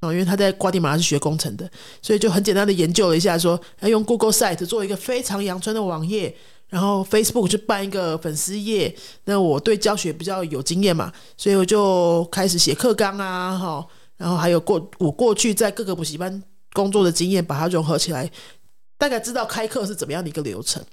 [0.00, 1.68] 哦，因为他在瓜地马拉是学工程的，
[2.02, 6.34] 所以就很简单的研究了一下说要用 Google Site 做一个非常阳春的网页。
[6.68, 18.30] 然后 Facebook 就办一个粉丝页，那我对教学比较有经验嘛，所以我就开始写课纲啊，哈，然后还有过我过去在各个补习班工作的经验，把它融合起来，
[18.98, 20.84] 大概知道开课是怎么样的一个流程。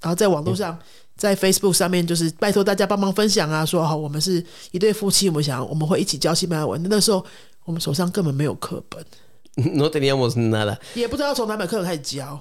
[0.00, 0.78] 然后在网络上，
[1.16, 6.80] 在 Facebook 上面，就是拜托大家帮忙分享啊，说好我们是一对夫妻，我们想我们会一起教西班牙文。
[6.90, 7.24] 那时候
[7.64, 9.02] 我们手上根本没有课本，
[9.74, 12.40] No teníamos nada 也不知道从哪本课开始教。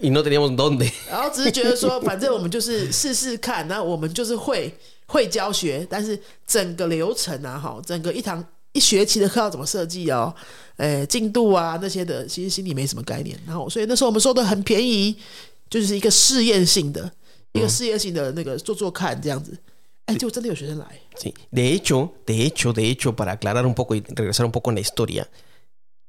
[0.00, 0.90] y no teníamos dónde.
[1.10, 4.74] 然后只是觉得说，反正我们就是试试看，那我们就是会
[5.06, 10.34] 会教学，但是整个流程啊，哈，整个一堂一学期的课要怎么设计哦，
[10.78, 13.38] 诶，进度啊那些的，其实心里没什么概念。
[13.46, 15.14] 然后，所以那时候我们收的很便宜，
[15.68, 17.12] 就是一个试验性的，
[17.52, 19.54] 一个试验性的那个做做看这样子。
[20.06, 20.86] 哎，结果真的有学生来
[21.18, 21.34] ，Sí.
[21.52, 24.76] De hecho, de hecho, de hecho, para aclarar un poco y regresar un poco en
[24.76, 25.26] la historia,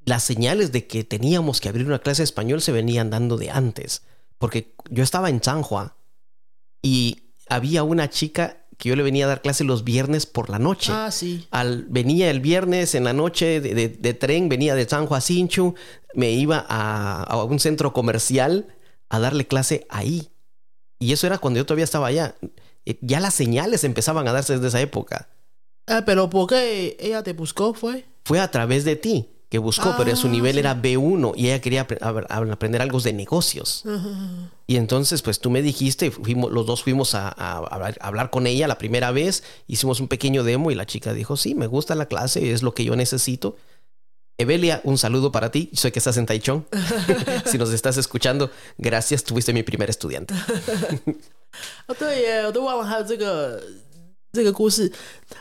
[0.05, 4.03] las señales de que teníamos que abrir una clase español se venían dando de antes.
[4.37, 5.93] Porque yo estaba en San Juan
[6.81, 10.59] y había una chica que yo le venía a dar clase los viernes por la
[10.59, 10.91] noche.
[10.93, 11.47] Ah, sí.
[11.51, 15.75] Al, venía el viernes en la noche de, de, tren, venía de San Juan Sinchu,
[16.13, 18.67] me iba a, a un centro comercial
[19.09, 20.29] a darle clase ahí.
[20.99, 22.35] Y eso era cuando yo todavía estaba allá.
[22.85, 25.29] Eh, ya las señales empezaban a darse desde esa época.
[25.87, 28.05] Ah, pero ¿por qué ella te buscó fue?
[28.23, 31.86] Fue a través de ti que buscó, pero su nivel era B1 y ella quería
[31.86, 33.82] apre- a- a- aprender algo de negocios.
[34.68, 38.06] Y entonces, pues tú me dijiste, fuimos, los dos fuimos a, a- a hablar- a
[38.06, 41.54] hablar con ella la primera vez, hicimos un pequeño demo y la chica dijo, sí,
[41.56, 43.56] me gusta la clase, es lo que yo necesito.
[44.38, 45.68] Evelia, un saludo para ti.
[45.74, 46.62] Soy que estás en Taichung.
[47.44, 50.32] si nos estás escuchando, gracias, tuviste mi primer estudiante.
[51.88, 53.60] 哦，对耶，我都忘了还有这个
[54.32, 54.90] 这个故事。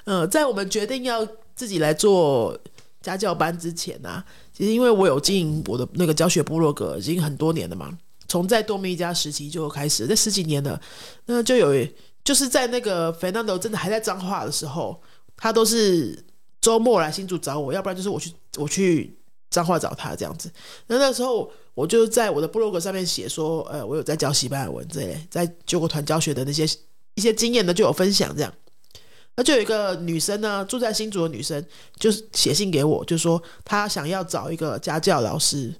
[0.05, 2.59] 呃，在我们决定要自己来做
[3.04, 7.96] 家教班之前呢、其实因为我有经营我的那个教学部落格已经很多年了嘛，
[8.28, 10.80] 从在多米一家时期就开始，这十几年了，
[11.26, 11.86] 那就有
[12.24, 15.00] 就是在那个 Fernando 真的还在彰化的时候，
[15.36, 16.24] 他都是
[16.60, 19.14] 周末来新竹找我，要不然就是我去我去
[19.50, 20.50] 彰化找他这样子。
[20.86, 26.64] 那那时候我就在我的部落格上面写说，呃，我有在教西班牙文这类，在救国团教学的那些
[27.14, 28.50] 一些经验呢，就有分享这样。
[29.36, 31.64] 那就有一个女生呢，住在新竹的女生，
[31.98, 35.74] 就是写信给我，就说她想要找一个家教老师，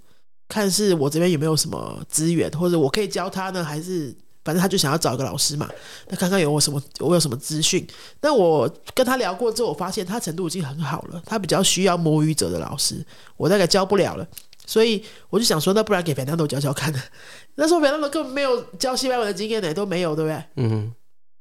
[0.49, 4.13] 看是我这边有没有什么资源，或者我可以教她呢，还是
[4.45, 5.69] 反正她就想要找一个老师嘛。
[6.09, 7.87] 那看看有我什么，我有什么资讯。
[8.21, 14.27] 那我跟她聊过之后，我发现她程度已经很好了，她比较需要摸鱼者的老师，我大概教不了了。
[14.67, 17.01] 所以我就想说，那不然给肥汤豆教教看呢？
[17.57, 20.43] 那时候肥汤豆根本没有教西班牙文的经验呢，都没有，对不对？
[20.57, 20.93] 嗯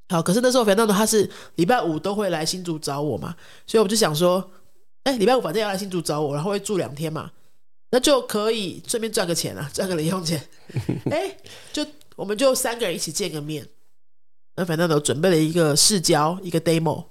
[0.10, 3.36] 好，可是那时候 Fernando 他是礼拜五都会来新竹找我嘛，
[3.66, 4.52] 所以我就想说，
[5.04, 7.32] 哎，礼拜五反正要来新竹找我，然后会住两天嘛，
[7.92, 10.48] 那就可以顺便赚个钱啊，赚个零用钱。
[11.10, 11.38] 哎，
[11.72, 11.86] 就
[12.16, 13.68] 我们就三个人一起见个面。
[14.56, 17.06] 那 Fernando 准备了一个试教，一个 demo，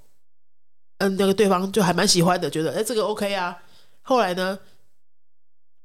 [0.99, 3.57] 嗯，那个对方就还蛮喜欢的，觉得哎这个 OK 啊。
[4.01, 4.57] 后来呢，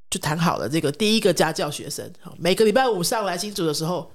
[0.08, 4.12] 就谈好了这个第一个家教学生，好，每个礼拜五上来新竹的时候，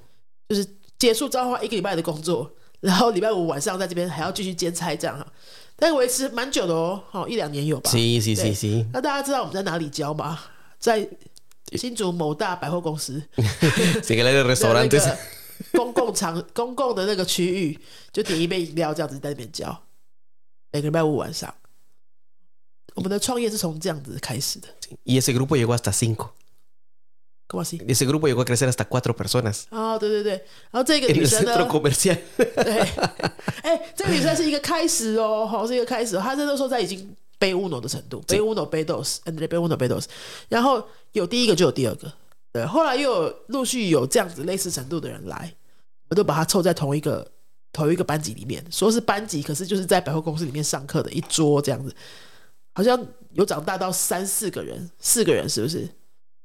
[0.48, 0.66] 就是
[0.98, 2.50] 结束彰化一个礼拜的工作，
[2.84, 5.26] 然后礼拜五晚上在这边还要继续兼差这样哈，
[5.78, 7.90] 但是维持蛮久的哦，好一两年有吧。
[7.90, 8.86] Sí, sí, 对 sí.
[8.92, 10.38] 那大家知道我们在哪里教吗？
[10.80, 11.08] 在
[11.78, 13.24] 新竹某大百货公司
[15.72, 17.80] 公共场、 公共的那个区域，
[18.12, 19.84] 就点一杯饮料这样子在那边教，
[20.74, 21.54] 每个礼拜五晚上。
[22.96, 24.68] 我们的创业是从这样子开始的
[25.04, 26.32] ，Y ese grupo llegó hasta cinco.
[27.48, 30.32] 干嘛是？Ese grupo llegó a crecer hasta cuatro personas 哦，对对对，
[30.72, 31.56] 然后这个女生呢.
[32.38, 32.80] 对，
[33.62, 36.22] 哎、这个女生是一个开始哦，好，是一个开始、哦。
[36.24, 40.06] 她那时候在已经背 uno 的程度，背 uno 背 dos，and 背 uno 背 dos，
[40.48, 42.12] 然后有第一个就有第二个，
[42.54, 45.54] 对，后来又有陆续有这样子类似程度的人来，
[46.10, 47.30] 我都把她凑在同一个
[47.74, 51.94] 同一个班级里面，说是班级，可是就是在百货公司里面上课的一桌这样子，
[52.74, 55.88] 好像有长大到三四个人，四个人是不是？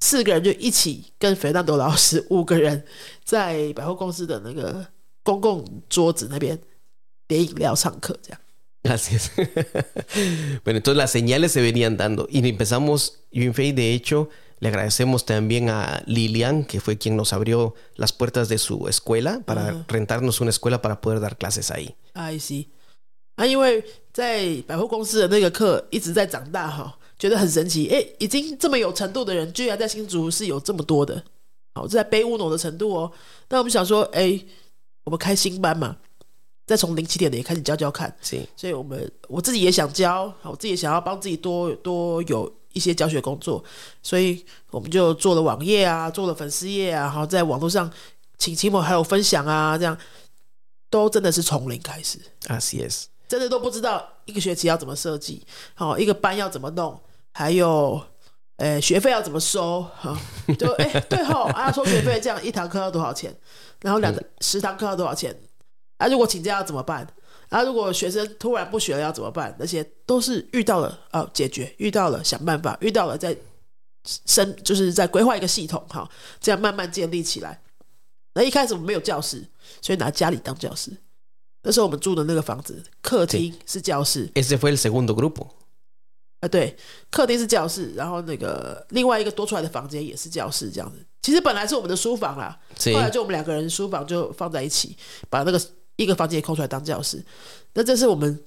[0.01, 2.85] 四个人就一起跟肥纳多老师五个人
[3.25, 4.87] 在百货公司的那个
[5.23, 6.59] 公共桌子那边
[7.27, 8.41] 点饮料上课，这样。
[8.85, 9.31] Gracias.
[10.65, 14.29] bueno, entonces las señales se venían dando y empezamos, Yunfei, de hecho,
[14.61, 19.41] le agradecemos también a Lilian, que fue quien nos abrió las puertas de su escuela
[19.45, 21.97] para rentarnos una escuela para poder dar clases ahí.
[22.15, 22.41] Ay,
[23.47, 27.89] 因为在百货公司的那个课一直在长大哈，觉得很神奇。
[27.89, 31.23] 哎，已经这么有程度的人，居然在新竹是有这么多的，
[31.75, 33.11] 好，这在卑乌农的程度哦。
[33.49, 34.41] 那我们想说，哎，
[35.05, 35.97] 我们开新班嘛，
[36.67, 38.15] 再从零起点的也开始教教看。
[38.23, 38.47] Sí.
[38.57, 43.65] 所以我们我自己也想教，我自己也想要帮自己多多有一些教学工作，
[44.03, 47.91] 所以我们就做了网页啊，做了粉丝页啊，然后在网络上
[48.37, 49.97] 请亲朋好友分享啊，这样
[50.91, 53.07] 都真的是从零开始，Así es.
[53.27, 55.43] 真的都不知道一个学期要怎么设计，
[55.75, 56.99] 好、一个班要怎么弄，
[57.39, 58.03] 还有。
[58.57, 59.85] 呃，学费要怎么收？
[59.97, 60.21] 哈、
[60.59, 63.33] 就哎、对吼，啊，收学费这样一堂课要多少钱？
[63.83, 65.33] 然后两个、十堂课要多少钱？
[65.99, 67.07] 啊，如果请假要怎么办？
[67.51, 69.55] 啊，如果学生突然不学了要怎么办？
[69.61, 73.37] 那些都是遇到了啊，解决，遇到了想办法，遇到了再
[74.27, 77.63] 生就是在规划一个系统，哈，这样慢慢建立起来。
[78.35, 79.47] 那一开始我们没有教室，
[79.81, 80.91] 所以拿家里当教室。
[81.63, 85.47] 那时候我们住的那个房子，客厅是教室，Ese fue el segundo grupo.
[86.41, 86.77] 啊，对，
[87.11, 91.05] 客厅是教室，然后那个另外一个多出来的房间也是教室，这样子。
[91.21, 92.59] 其实本来是我们的书房啦，
[92.95, 94.97] 后来就我们两个人书房就放在一起，
[95.29, 95.61] 把那个
[95.97, 97.23] 一个房间空出来当教室。
[97.75, 98.43] 那这是我们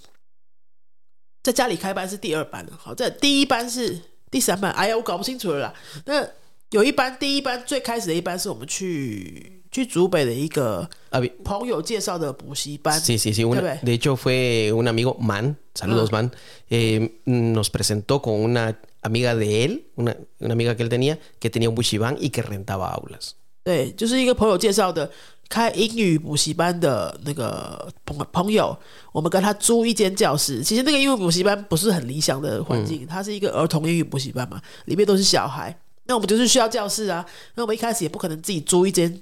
[1.43, 3.99] 在家里开班是第二班了，好，这第一班是
[4.31, 4.71] 第三班。
[4.71, 5.73] 哎呀，我搞不清楚了啦。
[6.05, 6.25] 那
[6.69, 12.99] 有一班，第一班最开始的一班是我们去去竹北的一个 Había- 朋友介绍的补习班。
[12.99, 13.45] Sí, sí, sí.
[13.45, 13.79] una- Bebé.
[13.83, 16.11] de hecho, fue un amigo, Man, saludos, Ah.
[16.13, 16.31] Man,
[16.69, 21.49] eh, nos presentó con una amiga de él, una, una amiga que él tenía, que
[21.49, 23.31] tenía un bushibán y que rentaba aulas.
[23.63, 25.09] 对，就是一个朋友介绍的，
[25.47, 28.75] 开英语补习班的那个朋朋友，
[29.13, 30.63] 我们跟他租一间教室。
[30.63, 35.77] 其实那个英语补习班不是很理想的环境，它是一个儿童英语补习班嘛，里面都是小孩。
[36.05, 37.23] 那我们就是需要教室啊。
[37.55, 39.21] 那我们一开始也不可能自己租一间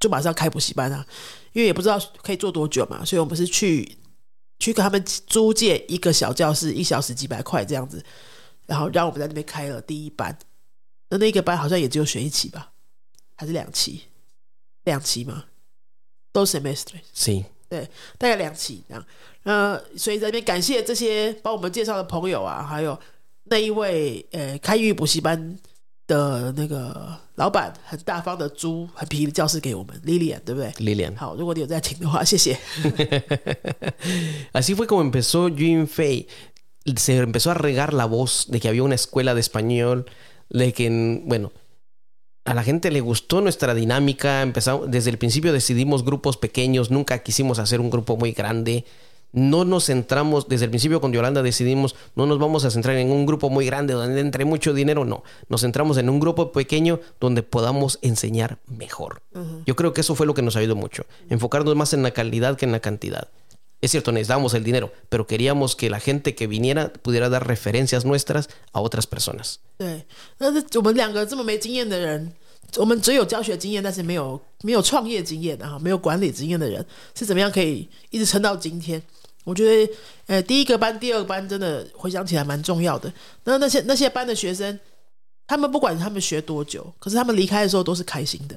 [0.00, 1.06] 就马上开补习班啊，
[1.52, 3.04] 因为也不知道可以做多久嘛。
[3.04, 3.96] 所以我们是去
[4.58, 8.02] 去跟他们租借一个小教室，一小时几百块这样子，
[8.66, 10.36] 然后让我们在那边开了第一班。
[11.10, 12.72] 那那个班好像也只有选一期吧，
[13.36, 14.02] 还是两期？
[14.84, 15.44] 两期吗？
[16.32, 17.82] 都 semester，行，对，
[18.16, 19.04] 大概两期这样。
[19.42, 22.98] 那，所以在这边感谢这些帮我们介绍的朋友啊，还有
[23.44, 25.58] 那一位呃开英语补习班
[26.09, 30.71] 的那个老板，很大方的租很便宜的教室给我们，Lilian，对不对？
[30.73, 32.57] Lilian，好，如果你有在听的话，谢谢。
[34.53, 36.27] Así fue como empezó Yunfei.
[36.95, 40.05] Se empezó a regar la voz de que había una escuela de español,
[40.49, 40.87] de que,
[41.25, 41.51] bueno,
[42.43, 44.43] a la gente le gustó nuestra dinámica.
[44.43, 48.85] Empezamos, desde el principio decidimos grupos pequeños, nunca quisimos hacer un grupo muy grande.
[49.31, 53.11] No nos centramos, desde el principio con Yolanda decidimos, no nos vamos a centrar en
[53.11, 55.25] un grupo muy grande donde entre mucho dinero, no.
[55.49, 59.21] Nos centramos en un grupo pequeño donde podamos enseñar mejor.
[59.65, 61.05] Yo creo que eso fue lo que nos ayudó mucho.
[61.29, 63.27] Enfocarnos más en la calidad que en la cantidad.
[63.81, 68.05] Es cierto, necesitábamos el dinero, pero queríamos que la gente que viniera pudiera dar referencias
[68.05, 69.59] nuestras a otras personas.
[69.77, 70.05] 对，
[70.37, 72.31] 那是我们两个这么没经验的人，
[72.77, 79.03] 我们只有教学经验，但是没有没有创业经验啊，没有管理经验的人，是怎么样可以一直撑到今天？
[79.50, 79.92] 我觉得，
[80.26, 83.12] 呃，第一个班、第二个班真的回想起来蛮重要的。
[83.44, 84.78] 那那些那些班的学生，
[85.46, 88.56] 他们不管他们学多久，可是他们离开的时候都是开心的。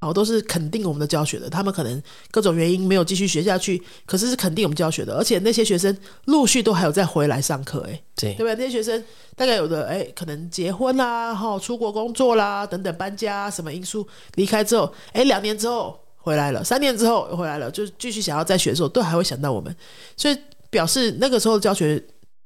[0.00, 1.50] 好，都是肯定我们的教学的。
[1.50, 5.16] 他们可能各种原因没有继续学下去，可是是肯定我们教学的。
[5.16, 8.54] 而且那些学生陆续都还有再回来上课，哎，对，对吧？
[8.56, 9.02] 那些学生
[9.34, 19.74] 大概有的，哎，可能结婚啦，哈，出国工作啦，等等，搬家什么因素离开之后，哎，两年之后回来了，三年之后回来了，就继续想要再学的时候，都还会想到我们，
[20.14, 20.36] 所以
[20.68, 21.98] 表示那个时候的教学。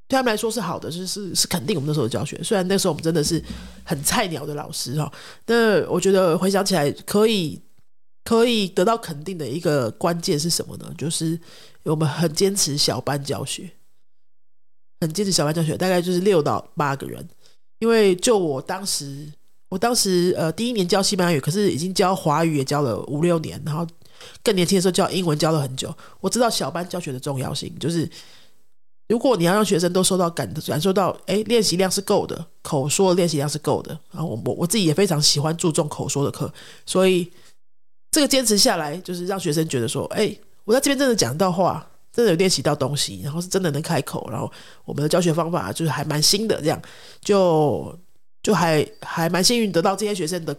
[0.09, 2.39] 对他们来说是好的，是是是肯定我们那时候的教学。
[2.43, 3.43] 虽然那时候我们真的是
[3.83, 5.11] 很菜鸟的老师哈，
[5.47, 7.59] 那我觉得回想起来，可以
[8.23, 10.93] 可以得到肯定的一个关键是什么呢？
[10.99, 11.39] 就是
[11.85, 13.71] 我们很坚持小班教学，
[15.01, 17.27] 很坚持小班教学，大概就是六到八个人。
[17.79, 19.27] 因为就我当时，
[19.73, 23.87] 我当时呃第一年教西班牙语，可是已经教华语也教了五六年，然后
[24.45, 25.95] 更年轻的时候教英文教了很久。
[26.21, 28.07] 我知道小班教学的重要性，就是。
[29.09, 33.99] 如果你要让学生都受到感感受到，哎，练习量是够的，口说练习量是够的。
[34.11, 36.51] 然后我我我自己也非常喜欢注重口说的课，
[36.87, 37.31] 所以
[38.11, 44.51] 这个坚持下来，就是让学生觉得说，哎，我在这边真的讲到话，真的有练习到东西，然后是真的能开口，然后
[44.87, 46.81] 我们的教学方法就是还蛮新的，这样
[47.21, 47.95] 就
[48.43, 50.57] 就还还蛮幸运得到这些学生的。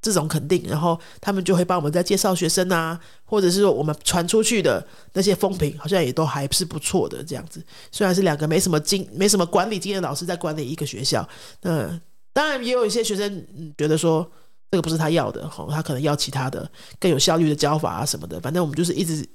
[0.00, 7.60] 这种肯定，然后他们就会帮我们在介绍学生啊，或者是说我们传出去的那些风评，好像也都还是不错的这样子。
[7.90, 11.28] 虽然是两个没什么经、没什么管理经验的老师在管理一个学校，
[11.62, 12.00] 那
[12.32, 13.44] 当然也有一些学生
[13.76, 14.30] 觉得说
[14.70, 18.38] 这个不是他要的，吼，他可能要其他的更有效率的教法啊什么的。
[18.38, 19.28] 反正我们就是一直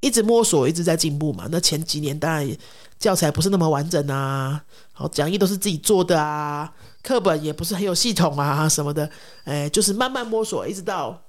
[0.00, 1.46] 一直摸索，一直在进步嘛。
[1.50, 2.56] 那前几年当然
[2.98, 6.72] 教材不是那么完整啊，好讲义都是自己做的啊。
[7.02, 9.08] 课本也不是很有系统啊，什么的，
[9.44, 11.22] 哎，就是慢慢摸索，一直到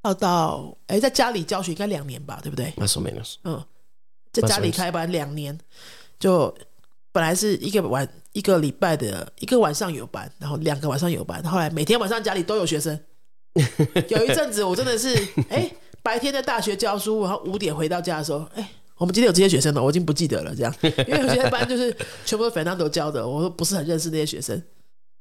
[0.00, 2.72] 到到，哎，在家里教学应该两年吧，对不对？
[3.44, 3.62] 嗯，
[4.32, 5.58] 在家里开班两年，
[6.18, 6.54] 就
[7.10, 12.98] 本来是一个晚一个礼拜的一个晚上有班，然后两个晚上有班，后来每天晚上家里都有学生。
[14.08, 15.14] 有一阵子我真的是，
[15.50, 15.70] 哎，
[16.02, 18.68] 白天在大学教书，然后五点回到家的时候，哎。
[18.98, 19.82] 我们今天有这些学生吗？
[19.82, 20.54] 我已经不记得了。
[20.54, 20.72] 这样，
[21.08, 21.90] 因为有些班就是
[22.24, 24.54] 全部都粉 a 教的，我都不是很认识那些学生，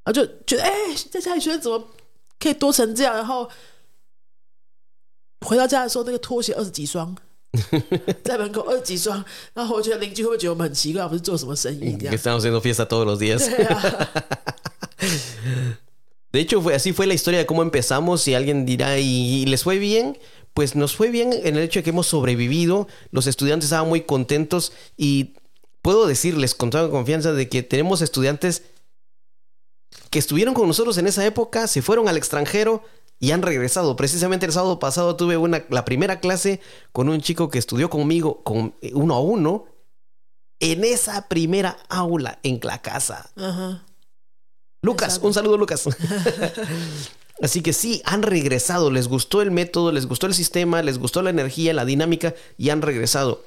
[0.04, 0.72] 然后就觉得，哎，
[1.10, 1.84] 在家里学生怎么
[2.40, 3.16] 可以多成这样？
[3.16, 3.50] 然后
[5.48, 7.16] 回到家的时候，那个拖鞋二十几双，
[8.24, 9.24] 在门口二十几双，
[9.56, 13.50] 然后我觉得邻居会不会觉得我们很奇怪，我们是做什么生意这样？Estamos haciendo fiesta todos los días.
[16.32, 18.22] De hecho, fue así fue la historia de cómo empezamos.
[18.22, 20.18] Si alguien dirá y les fue bien.
[20.54, 24.02] Pues nos fue bien en el hecho de que hemos sobrevivido, los estudiantes estaban muy
[24.02, 25.36] contentos y
[25.82, 28.64] puedo decirles con toda confianza de que tenemos estudiantes
[30.10, 32.84] que estuvieron con nosotros en esa época, se fueron al extranjero
[33.20, 33.96] y han regresado.
[33.96, 36.60] Precisamente el sábado pasado tuve una, la primera clase
[36.92, 39.66] con un chico que estudió conmigo con uno a uno
[40.60, 43.32] en esa primera aula en la casa.
[44.82, 45.86] Lucas, un saludo Lucas.
[47.42, 51.22] Así que sí, han regresado, les gustó el método, les gustó el sistema, les gustó
[51.22, 53.44] la energía, la dinámica y han regresado.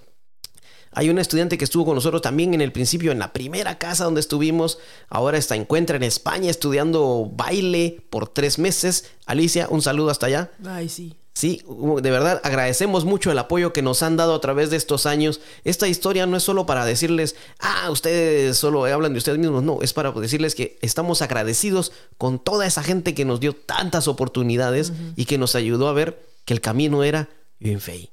[0.96, 4.04] Hay un estudiante que estuvo con nosotros también en el principio, en la primera casa
[4.04, 4.78] donde estuvimos.
[5.08, 9.10] Ahora está, encuentra en España estudiando baile por tres meses.
[9.26, 10.52] Alicia, un saludo hasta allá.
[10.64, 11.16] Ay, sí.
[11.33, 11.63] Sí,
[12.01, 15.39] de verdad agradecemos mucho el apoyo que nos han dado a través de estos años.
[15.63, 19.81] Esta historia no es solo para decirles, ah, ustedes solo hablan de ustedes mismos, no,
[19.81, 24.91] es para decirles que estamos agradecidos con toda esa gente que nos dio tantas oportunidades
[25.15, 28.09] y que nos ayudó a ver que el camino era bien fei.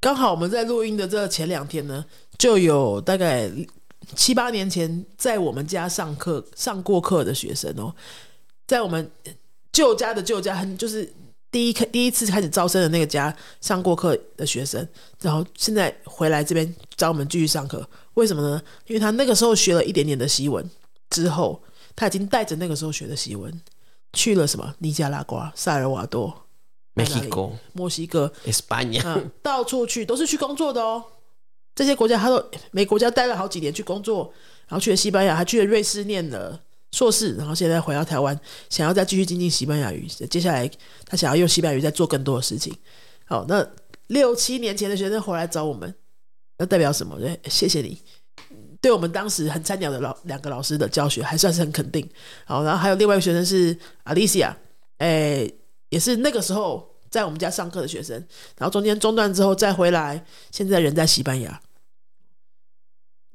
[0.00, 2.06] 刚好我们在录音的这前两天呢，
[2.38, 3.50] 就有大概
[4.14, 7.94] 七八年前在我们家上课上过课的学生哦，
[8.66, 9.10] 在我们
[9.75, 11.11] 旧家的旧家，很就是
[11.51, 14.87] 第一开第一次开始招生的那个家上过课的学生，
[15.19, 17.85] 然后现在回来这边找我们继续上课。
[18.13, 18.61] 为什么呢？
[18.87, 20.69] 因为他那个时候学了一点点的西文，
[21.09, 21.61] 之后
[21.93, 23.61] 他已经带着那个时候学的西文
[24.13, 26.45] 去了什么尼加拉瓜、萨尔瓦多、
[27.73, 31.03] 墨西哥、España，到处去都是去工作的哦。
[31.75, 34.33] 这些国家他都每国家待了好几年去工作，
[34.69, 36.61] 然后去了西班牙，还去了瑞士念了。
[36.95, 38.39] 硕士，然后现在回到台湾，
[38.69, 40.07] 想要再继续精进西班牙语。
[40.29, 40.69] 接下来
[41.05, 42.73] 他想要用西班牙语再做更多的事情。
[43.25, 43.67] 好，那
[44.07, 45.93] 六七年前的学生回来找我们，
[46.57, 47.19] 那代表什么？
[47.19, 48.01] 对谢谢你，
[48.79, 52.09] 对我们当时很菜鸟的老两个老师的教学还算是很肯定。
[52.45, 54.55] 好，然后还有另外一个学生是阿丽西亚，
[54.99, 55.51] 哎，
[55.89, 58.15] 也是那个时候在我们家上课的学生，
[58.57, 61.61] 然后中间中断之后再回来，现在人在西班牙。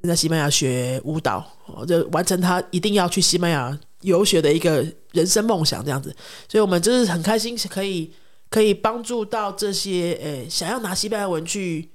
[0.07, 1.45] 在西班牙学舞蹈，
[1.87, 6.15] 就完成他一定要去西班牙游学的一个人生梦想，这样子。
[6.49, 8.11] 所以，我们就是很开心，可以
[8.49, 11.89] 可以帮助到这些诶想要拿西班牙文去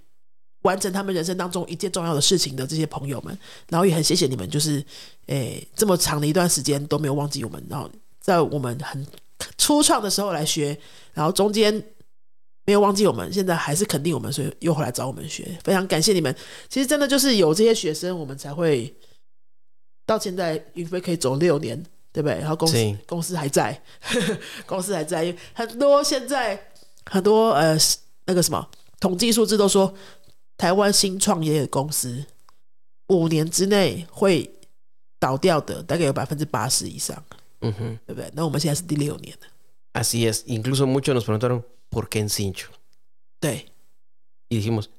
[0.63, 3.39] 完成他们人生当中一件重要的事情的这些朋友们。
[3.69, 4.85] 然后也很谢谢你们，就是
[5.27, 7.91] 诶这么长的一段时间都没有忘记我们，然后
[8.21, 9.07] 在我们很
[9.59, 10.79] 初创的时候来学，
[11.13, 11.83] 然后中间。
[12.67, 15.57] 没有忘记我们，现在还是肯定我们，所以又回来找我们学。
[15.63, 16.35] 非常感谢你们。
[16.69, 18.93] 其实真的就是有这些学生，我们才会
[20.05, 21.81] 到现在云飞可以走六年，
[22.13, 22.39] 对不对？
[22.39, 23.81] 然后公司公司还在，
[24.67, 25.35] 公司还在。
[25.55, 26.61] 很多现在
[27.09, 27.79] 很多呃
[28.27, 29.95] 那个什么统计数字都说，
[30.57, 32.25] 台湾新创业的公司
[33.09, 34.51] 五年之内会
[35.21, 37.23] 倒掉的，大概有百分之八十以上。
[37.61, 38.31] 嗯哼，对不对？
[38.35, 39.47] 那我们现在是第六年了。
[40.03, 40.45] Así es.
[40.47, 41.63] Incluso muchos nos preguntaron.
[41.89, 42.71] ¿Por qué en Sinchu?
[43.43, 43.67] Sí.
[44.49, 44.91] Y dijimos,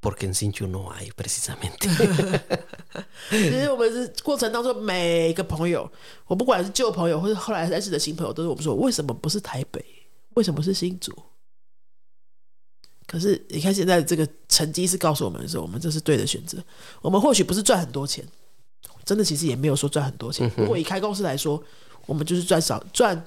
[0.00, 1.88] porque en Sinchu no hay precisamente.
[3.30, 5.90] 其 实我们是过程当中每一个朋友，
[6.26, 9.84] 我不管是旧朋友或者后来认识的新朋友，都是我们说为什么不是台北，
[10.34, 11.12] 为什么是新竹？
[13.06, 16.58] 可是你看现在这个成绩是告诉我们说，我们这是对的选择。
[17.00, 18.26] 我们或许不是赚很多钱，
[19.04, 20.50] 真的其实也没有说赚很多钱。
[20.56, 21.62] 如果以开公司来说，
[22.06, 23.24] 我们就是赚少赚。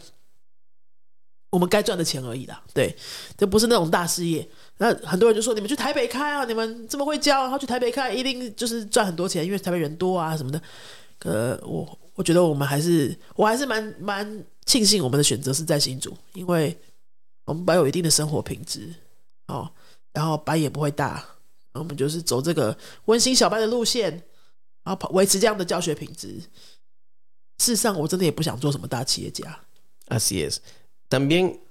[1.49, 2.95] 我们该赚的钱而已啦，对，
[3.37, 4.47] 这不是那种大事业。
[4.77, 10.61] 那很多人就说：“你们去台北开啊，你们这么会教，然后去台北开，一定就是赚很多钱，因为台北人多啊什么的。”
[11.25, 16.77] 呃，我我觉得我们还是，我还是蛮蛮庆幸我们的选择是在新竹，因为
[17.43, 18.93] 我们保有一定的生活品质
[19.47, 19.69] 哦，
[20.13, 21.25] 然后班也不会大，
[21.73, 24.11] 我们就是走这个温馨小班的路线，
[24.83, 26.27] 然后维持这样的教学品质。
[27.57, 29.59] 事实上，我真的也不想做什么大企业家。
[30.07, 30.59] Así es.
[31.09, 31.61] También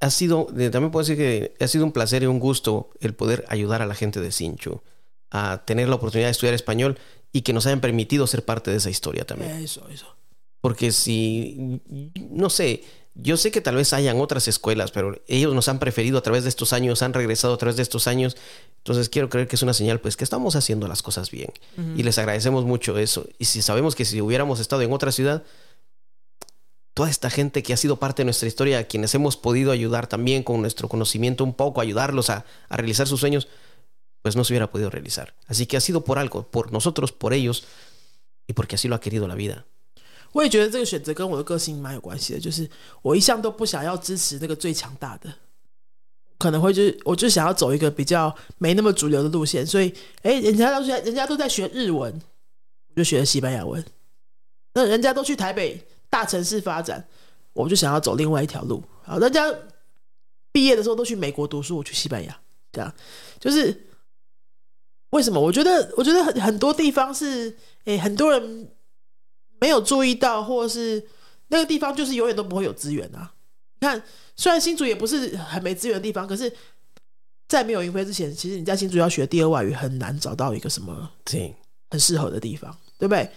[0.00, 3.44] ha sido, también puedo decir que ha sido un placer y un gusto el poder
[3.48, 4.82] ayudar a la gente de Sincho
[5.30, 6.98] a tener la oportunidad de estudiar español
[7.32, 9.52] y que nos hayan permitido ser parte de esa historia también.
[9.52, 10.14] Eso, eso.
[10.60, 11.80] Porque si,
[12.30, 12.82] no sé,
[13.14, 16.42] yo sé que tal vez hayan otras escuelas, pero ellos nos han preferido a través
[16.42, 18.36] de estos años, han regresado a través de estos años.
[18.78, 21.52] Entonces quiero creer que es una señal, pues, que estamos haciendo las cosas bien.
[21.96, 23.26] Y les agradecemos mucho eso.
[23.38, 25.44] Y si sabemos que si hubiéramos estado en otra ciudad,
[26.95, 30.07] toda esta gente que ha sido parte de nuestra historia, a quienes hemos podido ayudar
[30.07, 33.47] también con nuestro conocimiento un poco, ayudarlos a, a realizar sus sueños,
[34.21, 35.33] pues no se hubiera podido realizar.
[35.47, 37.63] Así que ha sido por algo, por nosotros, por ellos
[38.47, 39.65] y porque así lo ha querido la vida.
[40.33, 42.69] 我也觉得这个选择跟我的个性蛮有关系的，就是
[43.01, 45.33] 我一向都不想要支持那个最强大的，
[46.37, 52.21] 可能会就是我就想要走一个比较没那么主流的路线，所以哎，人家都在人家都在学日文，
[52.89, 53.83] 我就学了西班牙文，
[54.73, 57.06] 那人家都去台北 大城市发展，
[57.52, 58.82] 我就想要走另外一条路。
[59.02, 59.52] 好，大家
[60.52, 62.40] 毕业的时候都去美国读书，我去西班牙，
[62.72, 62.94] 这样
[63.38, 63.88] 就是
[65.10, 65.40] 为什么？
[65.40, 68.70] 我觉得，我觉得很很多地方是，诶，很多人
[69.60, 71.06] 没有注意到，或者是
[71.48, 73.34] 那个地方就是永远都不会有资源啊。
[73.80, 74.02] 你看，
[74.34, 76.52] 虽然新竹也不是很没资源的地方，可是，
[77.46, 81.10] 在没有云飞之前，其实你在新竹要学第二外语很难找到一个什么
[81.90, 83.30] 很适合的地方，对不对？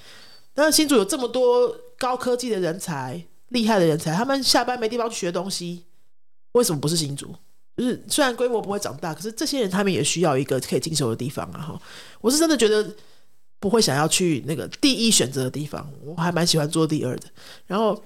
[0.56, 5.84] 那新竹有这么多高科技的人才、厉害的人才，他们下班没地方去学东西，
[6.54, 7.36] 为什么不是新竹？
[7.78, 11.62] 就是虽然规模不会长大，可是这些人他们也需要一个可以进修的地方啊！
[11.62, 11.82] 哈，
[12.22, 12.96] 我是真的觉得
[13.60, 17.28] 不会想要去那个第一选择的地方，我还蛮喜欢做第二的。
[17.68, 18.02] 然后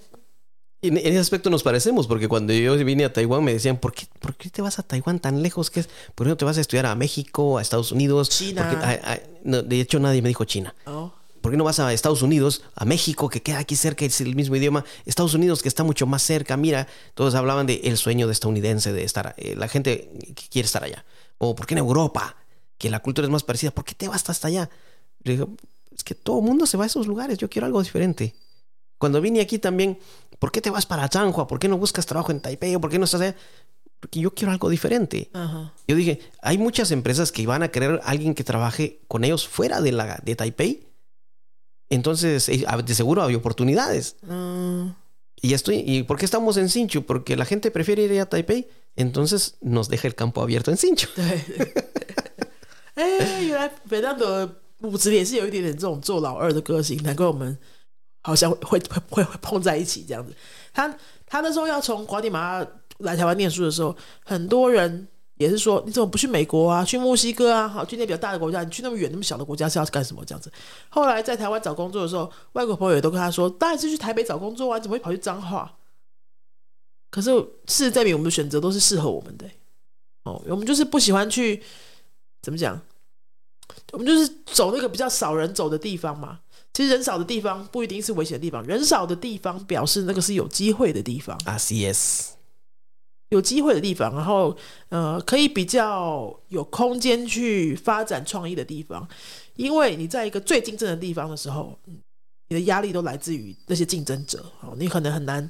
[0.85, 4.05] En, ese aspecto nos parecemos, porque cuando yo vine a Taiwán me decían, ¿por qué,
[4.19, 5.69] ¿por qué te vas a Taiwán tan lejos?
[5.69, 5.87] ¿Qué es?
[6.13, 8.27] ¿Por qué no te vas a estudiar a México, a Estados Unidos?
[8.27, 8.69] China.
[8.69, 10.75] ¿Por qué- a- a- no, de hecho, nadie me dijo China.
[10.83, 11.09] 哦，
[11.43, 14.55] ¿Por qué no vas a Estados Unidos, a México, que queda aquí cerca, es el mismo
[14.55, 14.85] idioma?
[15.05, 16.87] Estados Unidos, que está mucho más cerca, mira.
[17.15, 20.85] Todos hablaban de el sueño de estadounidense, de estar, eh, la gente que quiere estar
[20.85, 21.03] allá.
[21.39, 22.37] O ¿por qué en Europa,
[22.77, 23.71] que la cultura es más parecida?
[23.71, 24.69] ¿Por qué te vas hasta allá?
[25.23, 25.49] Le digo,
[25.93, 28.33] es que todo el mundo se va a esos lugares, yo quiero algo diferente.
[28.97, 29.99] Cuando vine aquí también,
[30.39, 31.45] ¿por qué te vas para Changhua?
[31.45, 32.73] ¿Por qué no buscas trabajo en Taipei?
[32.75, 33.35] ¿O por qué no estás allá?
[33.99, 35.29] Porque yo quiero algo diferente.
[35.89, 39.45] Yo dije, hay muchas empresas que van a querer a alguien que trabaje con ellos
[39.45, 40.92] fuera de, la, de Taipei.
[41.92, 44.16] Entonces, eh, de seguro hay oportunidades.
[44.28, 44.94] 嗯，
[45.40, 47.02] Y estoy, ¿y por qué estamos en Sinchu?
[47.02, 48.68] Porque la gente prefiere ir a Taipei.
[48.96, 51.08] Entonces nos deja el campo abierto en Sinchu.
[51.14, 51.42] 对。
[52.94, 54.46] 哎，原来北当的
[54.80, 57.56] 骨子里也是有一点点这种做老二的个性，难怪我们
[58.22, 60.34] 好像会会会会碰在一起这样子。
[60.72, 60.92] 他
[61.24, 62.68] 他那时候要从瓜地马拉
[62.98, 65.06] 来台湾念书的时候，很多人
[65.43, 70.51] 也是说，你怎么不去美国啊，去墨西哥啊，好去那比较大的国家，你去那么远那么小的国家是要干什么这样子？
[70.89, 75.73] 后来在台湾找工作的时候，外国朋友也都跟他说，当然是去台北找工作啊，怎么会跑去彰化？
[77.11, 77.29] 可是
[77.67, 79.45] 事实证明，我们的选择都是适合我们的、
[80.23, 81.61] 哦，我们就是不喜欢去
[82.41, 82.81] 怎么讲？
[83.91, 86.39] 我们就是走那个比较少人走的地方嘛。
[86.73, 92.29] 其实人少的地方不一定是危险的地方，人少的地方表示那个是有机会的地方，Así es.
[93.33, 94.55] 有机会的地方，然后
[94.89, 99.07] 呃，可以比较有空间去发展创意的地方。
[99.55, 101.97] 因为你在一个最竞争的地方的时候，嗯
[102.49, 105.49] 你的压力都来自于那些竞争者哦，你可能很难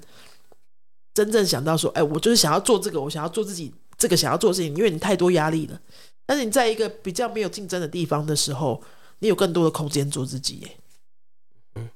[1.13, 5.81] 真正想到说，哎，我就是想要做这个，我想要做自己这个想要做的事情，因为你太多压力了。
[6.25, 8.81] 但是你在一个比较没有竞争的地方的时候，
[9.19, 10.77] 你有更多的空间做自己耶。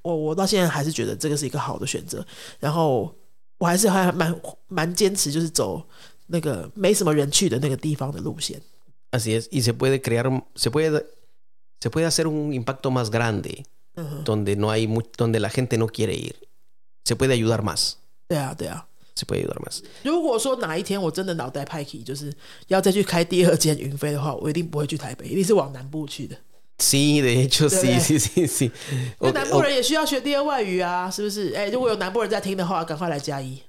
[0.01, 2.25] 我我到现在还是觉得这个是一个好的选择，
[2.59, 3.13] 然后
[3.57, 4.33] 我还是还蛮
[4.67, 5.83] 蛮坚持，就是走
[6.27, 8.61] 那个没什么人去的那个地方的路线。
[9.11, 9.47] Así es.
[9.51, 11.05] Y se puede crear, se puede,
[11.81, 13.63] se puede hacer un impacto más grande
[13.95, 14.85] 嗯哼，donde no hay,
[15.17, 16.35] donde la gente no quiere ir.
[17.05, 17.93] Se puede ayudar más.
[18.27, 18.85] 对啊，对啊。
[19.15, 19.81] Se puede ayudar más.
[20.03, 22.31] 如果说哪一天我真的脑袋派 key，，就是
[22.67, 26.37] 要再去开第二间云飞的话，我一定不会去台北，一定是往南部去的。
[26.79, 28.71] Sí, de hecho, sí, sí, sí, sí.
[29.19, 31.53] 因为 O- 南部人也需要学第二外语啊，是不是？
[31.55, 33.59] 哎，如果有南部人在听的话，赶快来加一。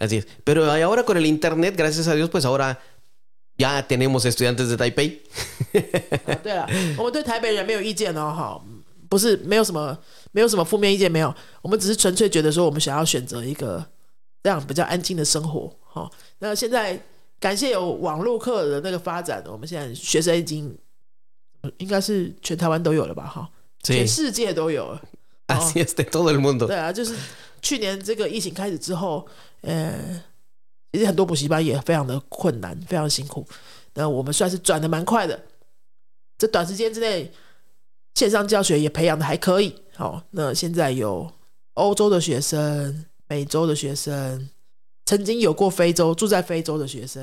[0.00, 0.26] Así es.
[0.44, 2.78] Pero ahora con el internet, gracias a Dios, pues ahora
[3.56, 5.20] ya tenemos estudiantes de Taipei.
[6.26, 6.68] 啊对了，
[6.98, 8.60] 我们对台北人没有意见哦，哈，
[9.08, 9.96] 不是没有什么
[10.32, 11.32] 没有什么负面意见，没有，
[11.62, 13.86] 我们只是纯粹觉得说，我们想要选择一个
[14.42, 16.10] 这样比较安静的生活，哈。
[16.40, 17.00] 那现在
[17.38, 20.81] 感谢有网络课的那个发展，我们现在学生已经呃
[21.78, 23.48] 应该是全台湾都有了吧，哈，
[23.82, 25.02] 全世界都有 了。
[25.48, 26.66] así es de todo el mundo.
[26.66, 27.14] 对啊，就是
[27.60, 29.26] 去年这个疫情开始之后，
[29.62, 30.22] 呃，
[30.92, 33.46] 其实很多补习班也非常的困难，非常辛苦。
[33.94, 35.42] 那我们算是转的蛮快的，
[36.38, 37.30] 这短时间之内
[38.14, 39.74] 线上教学也培养的还可以。
[39.94, 41.30] 好，那现在有
[41.74, 44.48] 欧洲的学生、美洲的学生，
[45.04, 47.22] 曾经有过非洲住在非洲的学生，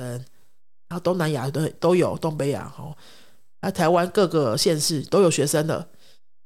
[0.88, 2.96] 然后东南亚都都有，东北亚哦，
[3.61, 5.89] 那台湾各个县市都有学生的。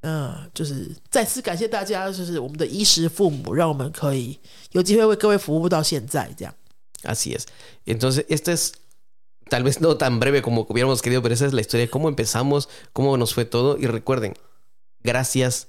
[0.02, 4.40] 嗯，就是再次感谢大家，就是我们的衣食父母，让我们可以
[4.72, 6.54] 有机会为各位服务到现在这样。
[7.04, 7.48] Así es.
[7.86, 8.74] Entonces, esta es
[9.50, 12.08] tal vez no tan breve como hubiéramos querido, pero esa es la historia de cómo
[12.08, 13.78] empezamos, cómo nos fue todo.
[13.78, 14.36] Y recuerden,
[15.04, 15.68] gracias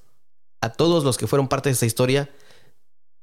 [0.61, 2.31] a todos los que fueron parte de esta historia.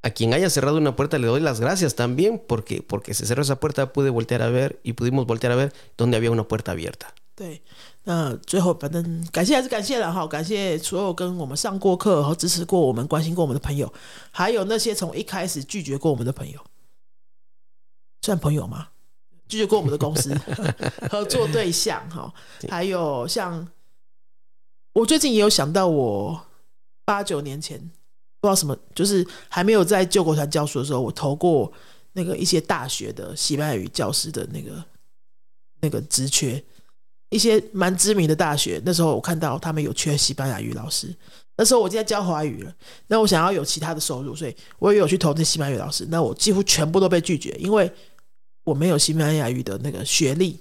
[0.03, 3.41] A quien haya cerrado una puerta le doy las gracias también porque, porque se cerró
[3.41, 6.73] esa puerta pude voltear a ver y pudimos voltear a ver donde había una puerta
[6.73, 7.13] abierta.
[7.35, 7.61] 对，
[8.04, 13.92] 那最后反正感谢还是感谢了哈，感谢所有跟我们上过课和支持过我们、关心过我们的朋友，
[14.30, 16.60] 还有那些从一开始拒绝过我们的朋友，
[18.22, 18.88] 算朋友吗？
[19.48, 20.34] 拒绝过我们的公司
[21.10, 22.32] 合作对象哈，
[22.68, 23.68] 还有像
[24.94, 26.46] 我最近也有想到，我
[27.04, 27.78] 八九年前
[28.40, 31.72] 不知道什么，就是还没有在救国团教书的时候，我投过
[32.14, 34.84] 那个一些大学的西班牙语教师的那个
[35.80, 36.64] 那个职缺，
[37.32, 41.12] 一些蛮知名的大学，那时候我看到他们有缺西班牙语老师。
[41.56, 42.74] 那时候我已经在教华语了，
[43.08, 46.06] 那我想要有其他的收入，所以我也有去投那西班牙语老师。
[46.10, 47.90] 那我几乎全部都被拒绝，因为
[48.64, 50.58] 我没有西班牙语的那个学历，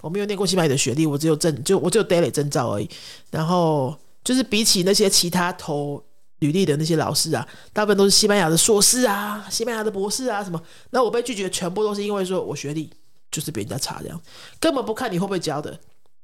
[0.00, 2.88] 我没有念过西班牙语的学历，我只有证，就我只有 daily 证照而已。
[3.30, 3.94] 然后
[4.24, 6.02] 就是比起那些其他投
[6.38, 10.60] 履历的那些老师啊，大部分都是西班牙的硕士啊、西班牙的博士啊什么。
[10.88, 12.90] 那我被拒绝，全部都是因为说我学历
[13.30, 14.18] 就是比人家差，这样
[14.58, 15.78] 根本不看你会不会教的。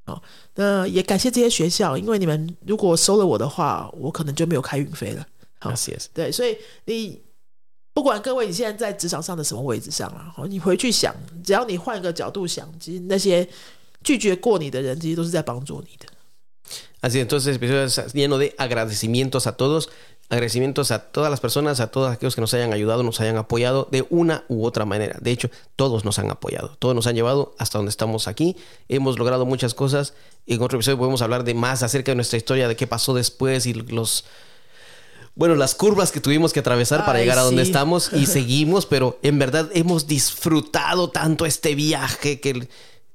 [0.07, 0.23] 好，
[0.55, 5.27] 那也感谢这些学校，因为你们如果收了我的话，我可能就没有开运费了。
[5.59, 7.21] 好谢谢对，所以你
[7.93, 13.47] 不管各位你现在在职场上的什么位置上啊，你回去想，只要你换一个角度想，其实那些
[14.05, 16.07] 拒绝过你的人，其实都是在帮助你的。
[17.03, 19.87] Así entonces, episodio lleno de agradecimientos a todos.
[20.29, 23.87] Agradecimientos a todas las personas, a todos aquellos que nos hayan ayudado, nos hayan apoyado
[23.93, 25.17] de una u otra manera.
[25.21, 28.57] De hecho, todos nos han apoyado, todos nos han llevado hasta donde estamos aquí.
[28.89, 30.15] Hemos logrado muchas cosas.
[30.47, 33.67] En otro episodio podemos hablar de más acerca de nuestra historia, de qué pasó después
[33.67, 34.25] y los
[35.37, 39.19] bueno, las curvas que tuvimos que atravesar para llegar a donde estamos y seguimos, pero
[39.23, 42.69] en verdad hemos disfrutado tanto este viaje que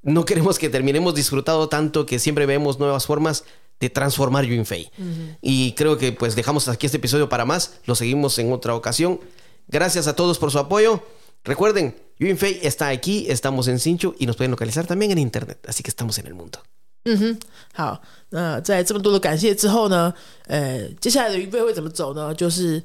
[0.03, 3.43] no queremos que terminemos disfrutado tanto que siempre vemos nuevas formas
[3.80, 4.90] de transformar Yunfei.
[5.40, 9.20] Y creo que pues dejamos aquí este episodio para más, lo seguimos en otra ocasión.
[9.68, 11.02] Gracias a todos por su apoyo.
[11.44, 15.82] Recuerden, Yunfei está aquí, estamos en Sinchu y nos pueden localizar también en internet, así
[15.82, 16.58] que estamos en el mundo.
[17.08, 17.38] 嗯哼，
[17.72, 20.12] 好，那在这么多的感谢之后呢，
[20.48, 22.34] 呃，接下来的云飞会怎么走呢？
[22.34, 22.82] 就是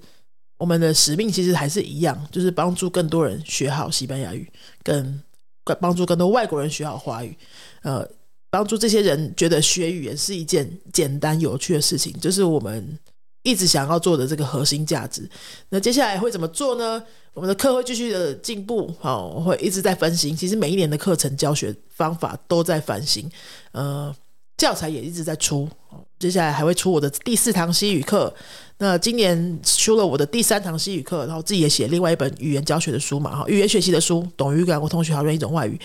[0.57, 4.47] 我们的使命其实还是一样，就是帮助更多人学好西班牙语，
[4.83, 5.23] 跟
[5.79, 7.35] 帮助更多外国人学好华语，
[7.81, 8.07] 呃，
[8.56, 12.98] 帮助这些人觉得学语言是一件简单有趣的事情，就是我们
[13.42, 15.28] 一直想要做的这个核心价值。
[15.68, 17.02] 那接下来会怎么做呢？
[17.34, 20.34] 我们的课会继续的进步，好，我会一直在翻新。
[20.34, 23.30] 其实每一年的课程教学方法都在翻新，
[23.72, 24.10] 呃，
[24.56, 25.68] 教材也一直在出。
[26.18, 28.34] 接下来还会出我的第四堂西语课。
[28.78, 35.78] 那今年出了我的第三堂西语课，然后自己也写另外一本语言教学的书嘛，哈，语言学习的书，懂语感我同学好任一种外语。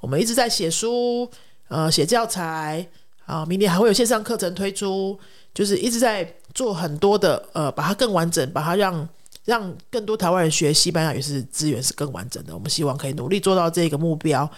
[0.00, 1.30] 我们一直在写书，
[1.72, 2.86] 呃，写教材，
[3.24, 5.18] 啊，明年还会有线上课程推出，
[5.54, 9.08] 就是一直在做很多的，呃，把它更完整，把它让。
[9.44, 14.48] 让更多台湾人学西班牙语是资源是更完整的，我们希望可以努力做到这个目标。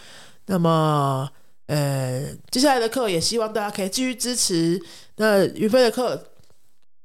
[0.44, 1.26] 那么，
[1.68, 4.78] 呃，接下来的课也希望大家可以继续支持。
[5.16, 6.22] 那云飞的课，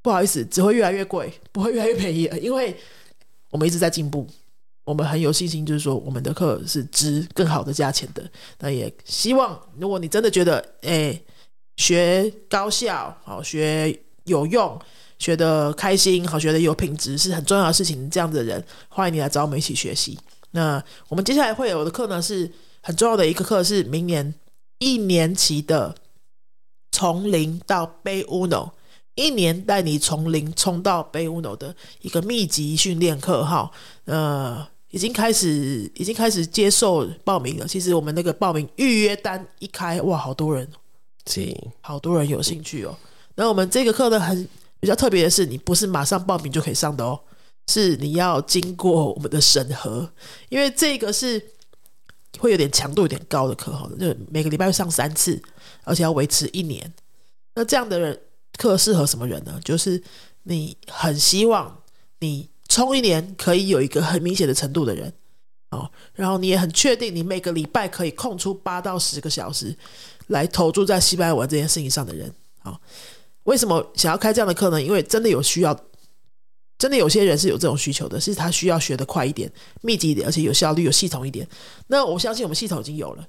[0.02, 2.76] 不好意思，只会越来越贵，不会越来越便宜，因为
[3.50, 4.28] 我们一直在进步。
[4.90, 8.24] 我们很有信心，就是说我们的课是值更好的价钱的。
[8.58, 11.22] 那也希望，如果你真的觉得，哎，
[11.78, 14.80] 学高效，好学有用。
[15.20, 18.10] 学的开心，好学的有品质是很重要的事情。
[18.10, 20.18] 这样子的人，欢迎你来找我们一起学习。
[20.52, 22.50] 那我们接下来会有的课呢，是
[22.82, 24.34] 很重要的一个课，是明年
[24.80, 25.94] 一年期的
[26.94, 28.72] 从零到背 Uno，
[29.16, 33.44] 一年带你从零冲到背 Uno 的一个密集训练课。
[33.46, 33.70] 哈，
[34.06, 37.68] 呃，已经开始，已经开始接受报名了。
[37.68, 40.68] 其实我们那个报名预约单一开，哇，好多人，
[41.28, 42.98] 是，好多人有兴趣哦。
[43.36, 44.48] 那我们这个课呢，很。
[44.82, 47.20] 比较特别的是，你不是马上报名就可以上的哦，
[47.68, 50.10] 是你要经过我们的审核，
[50.48, 51.52] 因为这个是
[52.38, 55.38] 会有点强度有点高的课哈，就每个礼拜要上三次，
[55.84, 56.94] 而且要维持一年。
[57.56, 58.18] 那这样的人
[58.58, 59.60] 课适合什么人呢？
[59.66, 60.02] 就是
[60.44, 61.82] 你很希望
[62.20, 65.12] 你冲一年可以有一个很明显的程度的人
[65.72, 69.76] 哦，然后你也很确定你每个礼拜可以空出八到十个小时
[70.28, 72.80] 来投注在西班牙文这件事情上的人啊。
[73.44, 74.82] 为什么想要开这样的课呢？
[74.82, 75.76] 因为真的有需要，
[76.78, 79.52] 真的有些人是有这种需求的，是他需要学的快一点、
[79.82, 81.48] 密集一点，而且有效率、有系统一点。
[81.88, 83.28] 那我相信我们系统已经有了，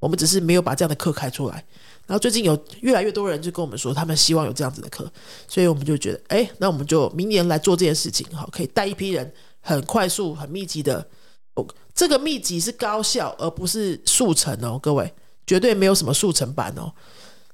[0.00, 1.64] 我们只是没有把这样的课开出来。
[2.06, 5.10] 然后最近有越来越多人就跟我们说，他们希望有这样子的课，
[5.48, 11.06] 所以我们就觉得，哎，那我们就明年来做这件事情，好，可以带一批人，很快速、很密集的。
[11.54, 15.12] 哦，这个密集是高效，而不是速成哦，各位，
[15.46, 16.92] 绝对没有什么速成版哦。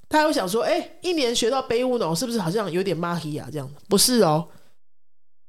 [0.09, 3.48] 他会想说：“哎，一年学到背乌龙，是不是好像有点马黑啊？
[3.50, 4.46] 这样不是哦，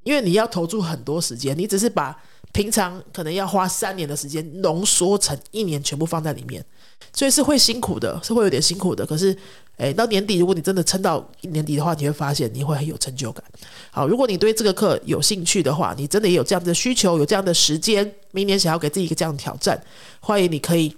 [0.03, 2.17] 因为你要投注很多时间，你只是把
[2.53, 6.63] 平常可能要花三年的时间浓缩成一年，全部放在里面，
[7.11, 9.05] 所以是会辛苦的，是会有点辛苦的。
[9.05, 9.35] 可是，
[9.77, 13.43] 哎，到年底如果你真的撑到年底的话，你会发现你会很有成就感。
[13.91, 19.83] 好，如果你对这个课有兴趣的话，你真的也有这样的需求，有这样的时间，明年想要给自己一个这样的挑战，
[20.21, 20.95] 欢迎你可以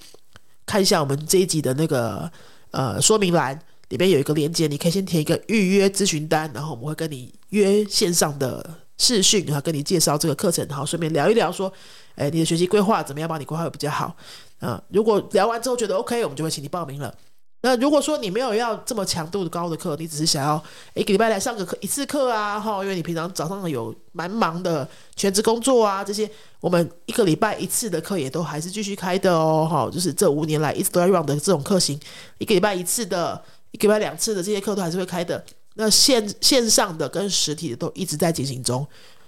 [0.65, 2.29] 看一下我们这一集的那个。”
[2.71, 11.71] 呃，说明栏里边有一个链接，你可以先填一个预约咨询单，然后我们会跟你约线上的视讯，然后跟你介绍这个课程，然后顺便聊一聊，说，
[12.15, 13.27] 哎，你的学习规划怎么样？
[13.27, 14.15] 帮你规划会比较好。
[14.59, 17.13] 啊，如果聊完之后觉得 OK，我们就会请你报名了。
[17.61, 26.29] 那如果说你没有要这么强度的高的课，你只是想要一个礼拜来上个课一次课啊，哈，因为你平常早上有蛮忙的全职工作啊，这些
[26.61, 31.99] 我们一个礼拜一次的课也都还是继续开的哦，哈，就是这五年来一直都在 run 的这种课型，
[32.37, 35.43] 一个礼拜一次的，一个礼拜两次的这些课都还是会开的。
[35.75, 38.85] 那线线上的跟实体的都一直在进行中，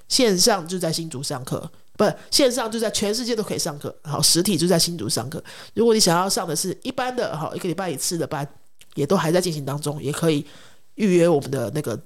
[0.08, 1.72] 线上就在新竹上课。
[1.98, 5.44] 不，线上就在全世界都可以上课，好，实体就在新竹上课。
[5.74, 8.48] 如果你想要上的是一般的，好，一个礼拜一次的班，
[8.94, 10.46] 也都还在进行当中，也可以
[10.94, 12.00] 预约我们的那个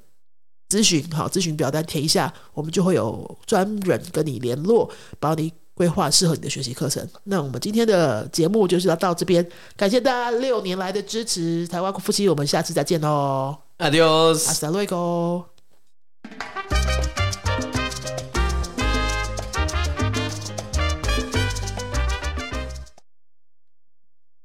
[0.70, 4.90] 咨询，好，咨询表单填一下，我们就会有专人跟你联络，
[5.20, 7.06] 帮你规划适合你的学习课程。
[7.26, 14.48] 那我们今天的节目就是要到这边，感谢大家六年来的支持，台湾夫妻，我们下次再见喽 Adiós.
[14.48, 15.50] Hasta luego.